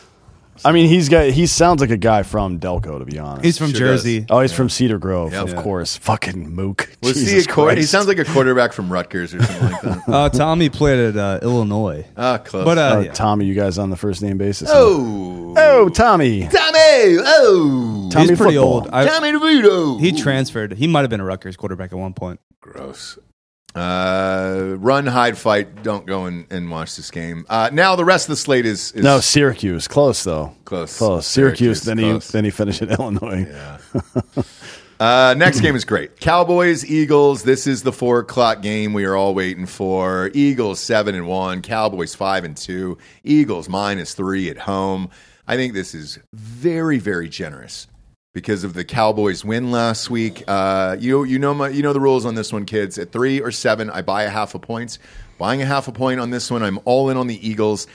[0.63, 3.43] I mean, he's got he sounds like a guy from Delco, to be honest.
[3.45, 4.25] He's from Sure Jersey.
[4.29, 5.43] oh, he's from Cedar Grove, Yep.
[5.43, 5.61] of Yeah.
[5.63, 5.97] course.
[5.97, 6.89] Fucking mook.
[7.01, 7.91] Was he Jesus a quar- He Christ.
[7.91, 10.01] sounds like a quarterback from Rutgers or something like that.
[10.07, 12.05] Uh, Tommy played at uh, Illinois.
[12.15, 12.63] Ah, close.
[12.65, 13.11] But uh, Uh, yeah.
[13.13, 14.69] Tommy, you guys on the first name basis?
[14.71, 16.41] oh, oh, Tommy.
[16.43, 17.17] Tommy!
[17.25, 18.73] Oh, Tommy he's pretty football.
[18.73, 18.89] old.
[18.91, 19.99] I, Tommy DeVito.
[19.99, 20.73] he transferred.
[20.73, 22.39] He might have been a Rutgers quarterback at one point.
[22.61, 23.17] Gross.
[23.73, 25.81] Uh, run, hide, fight.
[25.83, 27.45] Don't go and, and watch this game.
[27.49, 29.87] Uh, now the rest of the slate is, is No, Syracuse.
[29.87, 30.53] Close though.
[30.65, 30.97] Close.
[30.97, 31.25] Close.
[31.25, 31.81] Syracuse, Syracuse.
[31.83, 32.27] then close.
[32.27, 33.47] he then he finished at Illinois.
[34.99, 36.19] Uh, next game is great.
[36.19, 37.41] Cowboys, Eagles.
[37.43, 40.29] This is the four o'clock game we are all waiting for.
[40.35, 41.61] Eagles seven and one.
[41.63, 42.97] Cowboys five and two.
[43.23, 45.09] Eagles minus three at home.
[45.47, 47.87] I think this is very, very generous
[48.33, 50.43] because of the Cowboys win last week.
[50.47, 52.97] Uh, you you know my you know the rules on this one, kids.
[52.97, 54.97] At three or seven, I buy a half a point.
[55.37, 57.87] Buying a half a point on this one, I'm all in on the Eagles.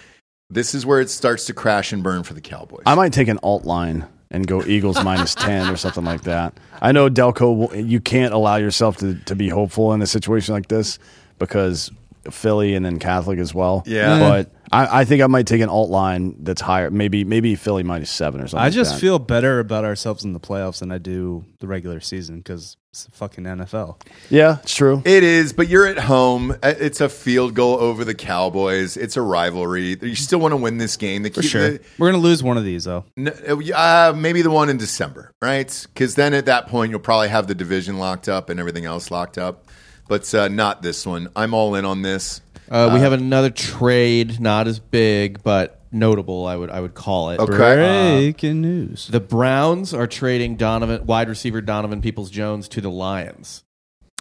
[0.50, 2.82] This is where it starts to crash and burn for the Cowboys.
[2.86, 6.58] I might take an alt line and go Eagles minus 10 or something like that.
[6.80, 10.68] I know Delco, you can't allow yourself to, to be hopeful in a situation like
[10.68, 10.98] this
[11.38, 11.90] because
[12.30, 13.82] Philly and then Catholic as well.
[13.86, 14.18] Yeah.
[14.18, 16.90] But I, I think I might take an alt line that's higher.
[16.90, 18.60] Maybe maybe Philly minus seven or something.
[18.62, 19.00] I like just that.
[19.00, 23.04] feel better about ourselves in the playoffs than I do the regular season because it's
[23.04, 24.00] the fucking NFL.
[24.30, 25.02] Yeah, it's true.
[25.04, 26.52] It is, but you're at home.
[26.62, 28.96] Uh, It's a field goal over the Cowboys.
[28.96, 29.96] It's a rivalry.
[30.00, 31.22] You still want to win this game.
[31.22, 31.78] The, For sure.
[31.98, 33.04] We're going to lose one of these, though.
[33.16, 35.86] the- uh, maybe the one in December, right?
[35.92, 39.10] Because then at that point you'll probably have the division locked up and everything else
[39.10, 39.66] locked up.
[40.08, 41.28] But uh, not this one.
[41.36, 42.40] I'm all in on this.
[42.70, 46.46] Uh, we have another trade, not as big, but notable.
[46.46, 47.40] I would I would call it.
[47.40, 48.18] Okay.
[48.18, 49.06] Breaking news.
[49.08, 53.64] The Browns are trading Donovan, wide receiver Donovan Peoples Jones to the Lions.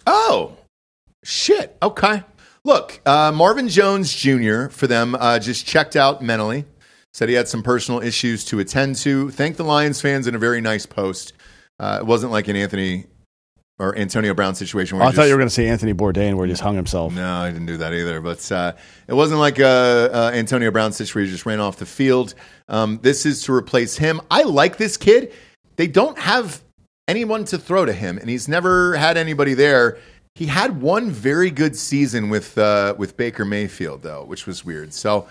[0.06, 0.56] Oh,
[1.24, 1.76] shit.
[1.82, 2.22] Okay.
[2.64, 4.68] Look, uh, Marvin Jones Jr.
[4.68, 6.64] for them uh, just checked out mentally.
[7.12, 9.30] Said he had some personal issues to attend to.
[9.30, 11.32] Thanked the Lions fans in a very nice post.
[11.78, 13.06] Uh, it wasn't like an Anthony
[13.78, 14.96] or Antonio Brown situation.
[14.96, 16.52] Where Oh, I he thought just- you were going to say Anthony Bourdain where he
[16.52, 17.12] just hung himself.
[17.14, 18.20] No, I didn't do that either.
[18.20, 18.72] But uh,
[19.06, 22.34] it wasn't like a, a Antonio Brown situation where he just ran off the field.
[22.68, 24.20] Um, this is to replace him.
[24.30, 25.32] I like this kid.
[25.76, 26.62] They don't have
[27.06, 29.98] anyone to throw to him, and he's never had anybody there.
[30.34, 34.92] He had one very good season with uh, with Baker Mayfield though, which was weird.
[34.92, 35.28] So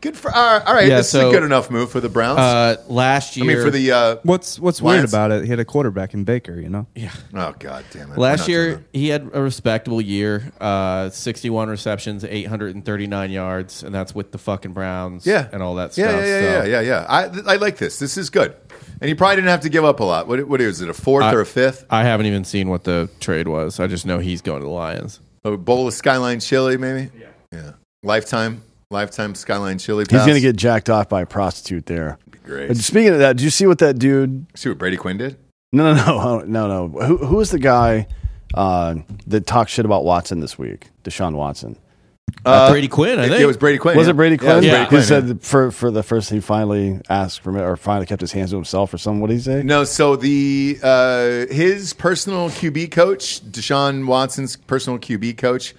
[0.00, 0.86] good for uh, all right.
[0.88, 2.38] Yeah, this is a good enough move for the Browns.
[2.38, 5.00] Uh, last year, I mean, for the uh, What's what's Lions.
[5.02, 5.44] weird about it?
[5.44, 6.86] He had a quarterback in Baker, you know.
[6.94, 7.12] Yeah.
[7.34, 8.18] Oh god damn it!
[8.18, 10.52] Last year he had a respectable year.
[10.60, 15.26] Uh, Sixty-one receptions, eight hundred and thirty-nine yards, and that's with the fucking Browns.
[15.26, 15.48] Yeah.
[15.52, 16.20] and all that Yeah, stuff.
[16.20, 17.06] yeah, yeah, so- yeah, yeah, yeah.
[17.08, 17.98] I, I like this.
[17.98, 18.54] This is good.
[19.02, 20.26] And he probably didn't have to give up a lot.
[20.28, 20.90] What, what is it?
[20.90, 21.86] A fourth I- or a fifth?
[21.88, 23.80] I haven't even seen what the trade was.
[23.80, 25.20] I just know he's going to the Lions.
[25.44, 27.10] A bowl of Skyline chili, maybe.
[27.18, 27.26] Yeah.
[27.52, 27.72] Yeah.
[28.02, 28.62] Lifetime,
[28.94, 30.04] lifetime Skyline chili.
[30.10, 32.18] He's going to get jacked off by a prostitute there.
[32.44, 32.68] great.
[32.68, 34.46] But speaking of that, did you see what that dude?
[34.56, 35.36] See what Brady Quinn did?
[35.72, 37.06] No, no, no, no, no.
[37.06, 38.08] Who, who the guy
[38.54, 38.96] uh,
[39.28, 40.88] that talked shit about Watson this week?
[41.04, 41.76] Deshaun Watson.
[42.44, 43.96] Uh, Brady Quinn, I It, think it was Brady Quinn.
[43.96, 44.12] Was yeah.
[44.12, 44.70] it Brady Yeah, it was Quinn?
[44.70, 44.88] Brady Yeah.
[44.88, 45.34] Quinn, He said yeah.
[45.40, 48.94] for for the first he finally asked for or finally kept his hands to himself
[48.94, 49.20] or something.
[49.20, 49.62] What did he say?
[49.62, 55.74] No, so the uh, his personal QB coach, Deshaun Watson's personal QB coach,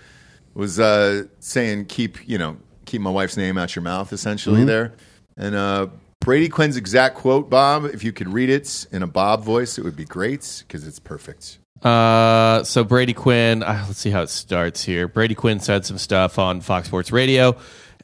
[0.54, 2.58] was uh, saying keep you know
[2.92, 4.94] keep my wife's name out your mouth, essentially there.
[5.38, 5.88] And uh,
[6.20, 9.84] Brady Quinn's exact quote, Bob, if you could read it in a Bob voice, it
[9.84, 11.58] would be great because it's perfect.
[11.82, 15.08] Uh, so Brady Quinn, uh, let's see how it starts here.
[15.08, 17.56] Brady Quinn said some stuff on Fox Sports Radio,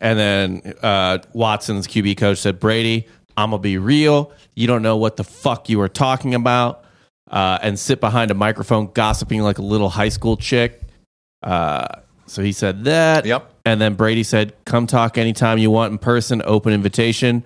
[0.02, 4.32] and then uh, Watson's QB coach said, "Brady, I'm gonna be real.
[4.56, 6.86] You don't know what the fuck you are talking about."
[7.30, 10.82] Uh, and sit behind a microphone gossiping like a little high school chick.
[11.44, 11.86] Uh,
[12.28, 13.26] so he said that.
[13.26, 13.52] Yep.
[13.66, 16.42] And then Brady said, "Come talk anytime you want in person.
[16.46, 17.44] Open invitation."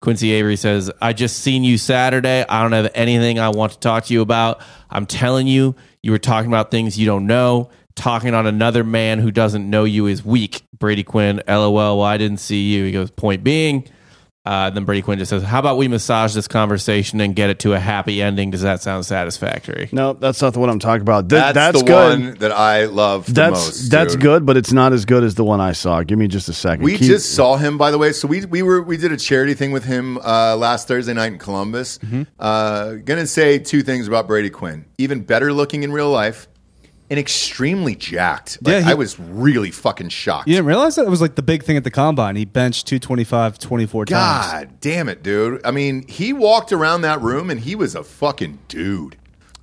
[0.00, 2.44] Quincy Avery says, "I just seen you Saturday.
[2.48, 4.60] I don't have anything I want to talk to you about.
[4.90, 7.70] I'm telling you, you were talking about things you don't know.
[7.96, 11.74] Talking on another man who doesn't know you is weak." Brady Quinn, LOL.
[11.74, 12.84] Well, I didn't see you.
[12.84, 13.84] He goes, "Point being."
[14.46, 17.60] Uh, then Brady Quinn just says, "How about we massage this conversation and get it
[17.60, 18.50] to a happy ending?
[18.50, 21.30] Does that sound satisfactory?" No, that's not the one I'm talking about.
[21.30, 22.20] Th- That's, that's the good.
[22.20, 23.90] one that I love the That's most.
[23.90, 24.22] that's dude.
[24.22, 26.02] good, but it's not as good as the one I saw.
[26.02, 26.84] Give me just a second.
[26.84, 28.12] We Keep- just saw him, by the way.
[28.12, 31.32] So we we were we did a charity thing with him uh, last Thursday night
[31.32, 31.98] in Columbus.
[32.38, 36.48] Uh, gonna say two things about Brady Quinn: even better looking in real life,
[37.10, 38.58] and extremely jacked.
[38.62, 40.48] Like, Yeah, he- I was really fucking shocked.
[40.48, 42.36] You didn't realize that it was like the big thing at the combine.
[42.36, 44.46] He benched 225 24 times.
[44.68, 45.60] God damn it, dude!
[45.64, 49.16] I mean, he walked around that room and he was a fucking dude.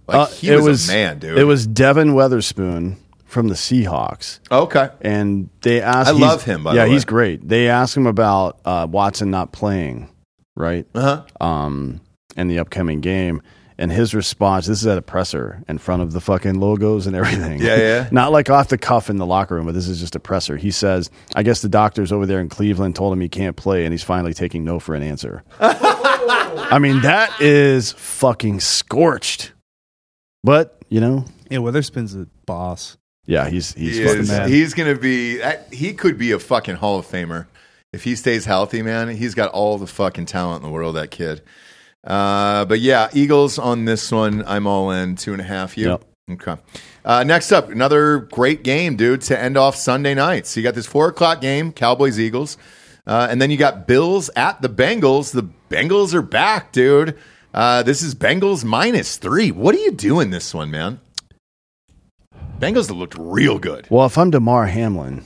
[0.08, 1.38] Like Uh, he it was, a man, dude.
[1.38, 4.40] It was Devon Witherspoon from the Seahawks.
[4.52, 4.90] okay.
[5.02, 6.10] and they asked.
[6.10, 6.94] I love him, by yeah, the way.
[6.94, 7.48] he's great.
[7.48, 10.10] They asked him about uh, Watson not playing,
[10.56, 10.86] right?
[10.94, 11.46] Uh huh.
[11.46, 12.02] Um,
[12.36, 13.42] in the upcoming game,
[13.82, 14.68] and his response.
[14.68, 17.60] This is at a presser in front of the fucking logos and everything.
[17.62, 18.10] Yeah, yeah.
[18.12, 20.56] Not like off the cuff in the locker room, but this is just a presser.
[20.56, 23.84] He says, "I guess the doctors over there in Cleveland told him he can't play,
[23.84, 29.52] and he's finally taking no for an answer." I mean, that is fucking scorched.
[30.44, 32.98] But you know, Yeah, Witherspoon's a boss.
[33.26, 34.50] yeah, he's he's He fucking mad.
[34.50, 35.42] He's gonna be.
[35.72, 37.48] He could be a fucking Hall of Famer
[37.94, 39.10] if he stays healthy, man.
[39.10, 40.96] He's got all the fucking talent in the world.
[40.96, 41.42] That kid.
[42.04, 44.44] Uh, but yeah, Eagles on this one.
[44.46, 45.78] I'm all in two and a half.
[45.78, 45.90] You.
[45.90, 46.06] Yep.
[46.32, 46.56] Okay.
[47.04, 50.48] Uh, next up, another great game, dude, to end off Sunday night.
[50.48, 52.58] So you got this four o'clock game, Cowboys Eagles,
[53.06, 55.32] uh, and then you got Bills at the Bengals.
[55.34, 57.18] The Bengals are back, dude.
[57.54, 59.52] Uh, this is Bengals minus three.
[59.52, 61.02] What are you doing this one, man?
[62.60, 63.88] Bengals have looked real good.
[63.90, 65.24] Well, if I'm Damar Hamlin,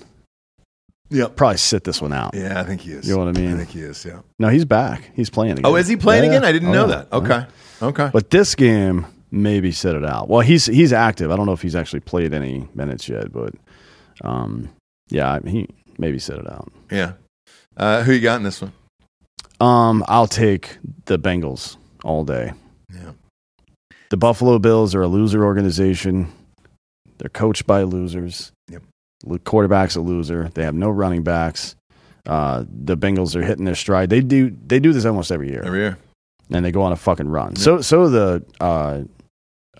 [1.09, 1.35] Yep.
[1.35, 2.31] probably sit this one out.
[2.33, 3.07] Yeah, I think he is.
[3.07, 3.53] You know what I mean?
[3.53, 4.03] I think he is.
[4.05, 4.21] Yeah.
[4.39, 5.11] No, he's back.
[5.15, 5.65] He's playing again.
[5.65, 6.41] Oh, is he playing Yeah, again?
[6.43, 6.49] yeah.
[6.49, 6.95] I didn't Oh, know yeah.
[6.95, 7.13] that.
[7.13, 7.45] Okay.
[7.81, 8.09] Okay.
[8.11, 10.29] But this game, maybe sit it out.
[10.29, 11.29] Well, he's he's active.
[11.31, 13.53] I don't know if he's actually played any minutes yet, but
[14.23, 14.69] um,
[15.09, 16.71] yeah, he maybe sit it out.
[16.91, 17.13] yeah.
[17.77, 18.71] Uh, who you got in this one?
[19.59, 22.53] Um, I'll take the Bengals all day.
[22.93, 23.11] Yeah.
[24.09, 26.31] The Buffalo Bills are a loser organization.
[27.17, 28.51] They're coached by losers.
[29.43, 30.49] Quarterback's a loser.
[30.53, 31.75] They have no running backs.
[32.25, 34.09] Uh, the Bengals are hitting their stride.
[34.09, 35.97] They do they do this almost every year, Every year.
[36.49, 37.55] and they go on a fucking run.
[37.55, 39.01] So so the uh,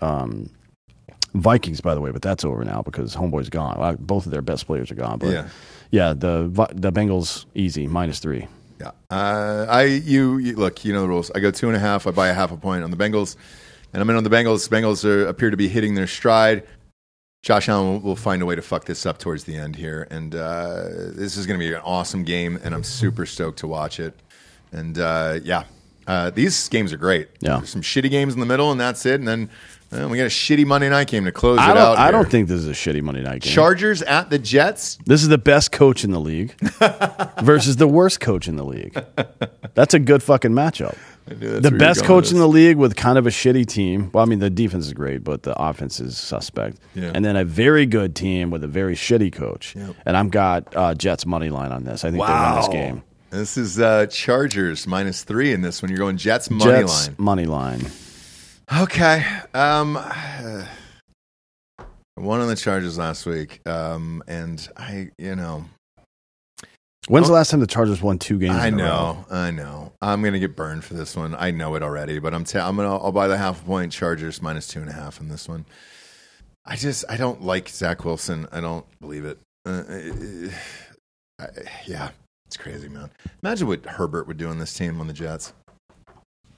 [0.00, 0.50] um,
[1.34, 3.78] Vikings, by the way, but that's over now because Homeboy's gone.
[3.78, 5.18] Well, both of their best players are gone.
[5.18, 5.48] But Yeah.
[5.90, 8.46] yeah, the the Bengals easy minus three.
[8.80, 8.90] Yeah.
[9.10, 10.84] Uh, I you, you look.
[10.84, 11.30] You know the rules.
[11.34, 12.06] I go two and a half.
[12.06, 13.36] I buy a half a point on the Bengals,
[13.92, 14.68] and I'm in on the Bengals.
[14.68, 16.62] Bengals are, appear to be hitting their stride.
[17.46, 20.34] Josh Allen will, find a way to fuck this up towards the end here, and
[20.34, 20.82] uh,
[21.12, 24.18] this is going to be an awesome game, and I'm super stoked to watch it.
[24.72, 25.62] And uh, yeah,
[26.08, 27.28] uh, these games are great.
[27.38, 27.58] Yeah.
[27.58, 29.20] There's some shitty games in the middle, and that's it.
[29.20, 29.48] And then
[30.10, 31.98] we got a shitty Monday night game to close I it don't, out.
[31.98, 32.12] I here.
[32.12, 33.52] don't think this is a shitty Monday night game.
[33.52, 34.98] Chargers at the Jets.
[35.06, 36.52] This is the best coach in the league
[37.44, 39.00] versus the worst coach in the league.
[39.74, 40.98] That's a good fucking matchup.
[41.26, 44.10] The best coach in the league with kind of a shitty team.
[44.12, 46.78] Well, I mean, the defense is great, but the offense is suspect.
[46.94, 47.10] Yeah.
[47.14, 49.74] And then a very good team with a very shitty coach.
[49.74, 49.96] Yep.
[50.06, 52.04] And I've got uh, Jets money line on this.
[52.04, 53.02] I think they win this game.
[53.30, 55.90] This is uh, Chargers minus three in this one.
[55.90, 57.16] You're going Jets money Jets line.
[57.18, 57.84] money line.
[58.80, 59.24] Okay.
[59.52, 60.66] Um, I
[62.16, 65.66] won on the Chargers last week, um, and I, you know,
[67.08, 68.56] When's the last time the Chargers won two games?
[68.56, 68.84] I in a row?
[68.84, 71.36] know, I know, I'm gonna get burned for this one.
[71.36, 74.42] I know it already, but I'm, t- I'm gonna, I'll buy the half point Chargers
[74.42, 75.66] minus two and a half in this one.
[76.64, 78.48] I just, I don't like Zach Wilson.
[78.50, 79.38] I don't believe it.
[79.64, 79.84] Uh,
[81.38, 81.46] uh,
[81.86, 82.10] yeah,
[82.46, 83.10] it's crazy, man.
[83.42, 85.52] Imagine what Herbert would do on this team on the Jets.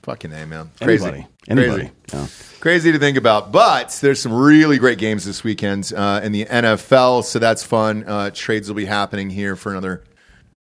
[0.01, 0.71] Fucking a, man.
[0.81, 1.05] Crazy.
[1.05, 1.27] Anybody.
[1.47, 1.91] Anybody.
[2.09, 2.23] Crazy.
[2.23, 2.27] Yeah.
[2.59, 6.45] Crazy to think about, but there's some really great games this weekend uh, in the
[6.45, 8.05] NFL, so that's fun.
[8.07, 10.03] Uh, trades will be happening here for another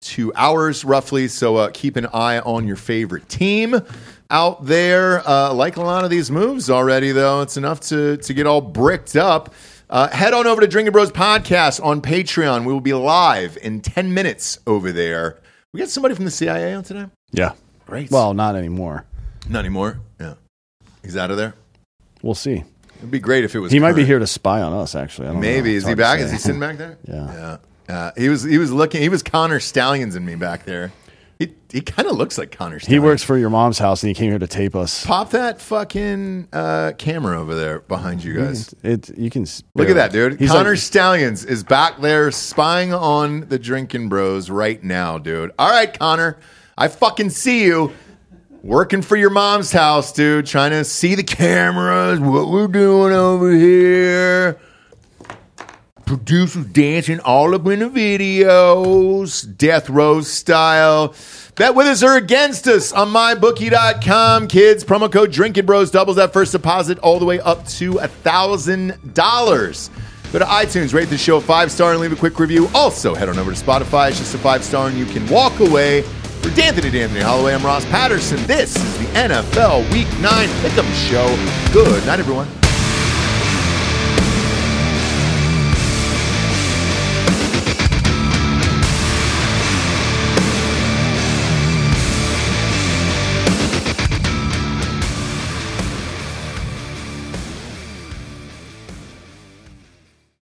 [0.02, 3.76] two hours roughly, so uh, keep an eye on your favorite team
[4.30, 5.28] out there.
[5.28, 8.62] Uh, like a lot of these moves already, though, it's enough to to get all
[8.62, 9.54] bricked up.
[9.89, 12.66] Uh, head on over to Drinkin Bros Podcast on Patreon.
[12.66, 15.39] We will be live in 10 minutes over there.
[15.74, 17.06] We got somebody from the CIA on today?
[17.32, 17.54] Yeah.
[17.88, 18.12] Great.
[18.12, 19.06] Well, not anymore.
[19.47, 20.00] not anymore.
[20.20, 20.36] Yeah.
[21.02, 21.56] He's out of there.
[22.22, 22.64] We'll see.
[23.00, 25.30] It'd be great if it was He might be here to spy on us, actually.
[25.30, 25.78] I don't Maybe know.
[25.78, 26.20] is he back?
[26.20, 26.97] Is he sitting back there?
[27.08, 27.34] Yeah.
[27.34, 27.58] yeah.
[27.90, 28.44] Uh, he was.
[28.44, 29.02] He was looking.
[29.02, 30.92] He was Connor Stalions in me back there.
[31.40, 32.80] He he kind of looks like Connor.
[32.80, 32.94] Stalions.
[32.94, 35.06] He works for your mom's house, and he came here to tape us.
[35.06, 38.76] Pop that fucking uh, camera over there behind you guys.
[38.84, 40.40] It you can Look at that, dude.
[40.40, 45.52] He's Connor like- Stalions is back there spying on the Drinkin Bros right now, dude.
[45.58, 46.38] All right, Connor.
[46.78, 47.94] I fucking see you.
[48.62, 50.46] Working for your mom's house, dude.
[50.46, 54.60] Trying to see the cameras, what we're doing over here.
[56.10, 61.14] Producers dancing all up in the videos, death row style.
[61.53, 64.84] Bet with us or against us on mybookie.com, kids.
[64.84, 69.14] Promo code Drinkin Bros doubles that first deposit all the way up to a thousand
[69.14, 69.91] dollars.
[70.34, 72.68] Go to iTunes, rate the show five star, and leave a quick review.
[72.74, 74.10] Also, head on over to Spotify.
[74.10, 76.01] It's just a five star, and you can walk away.
[76.41, 78.43] For D'Anthony D'Anthony Holloway, I'm Ross Patterson.
[78.47, 81.72] This is the NFL Week 9 Pick'em Show.
[81.72, 82.47] Good night, everyone.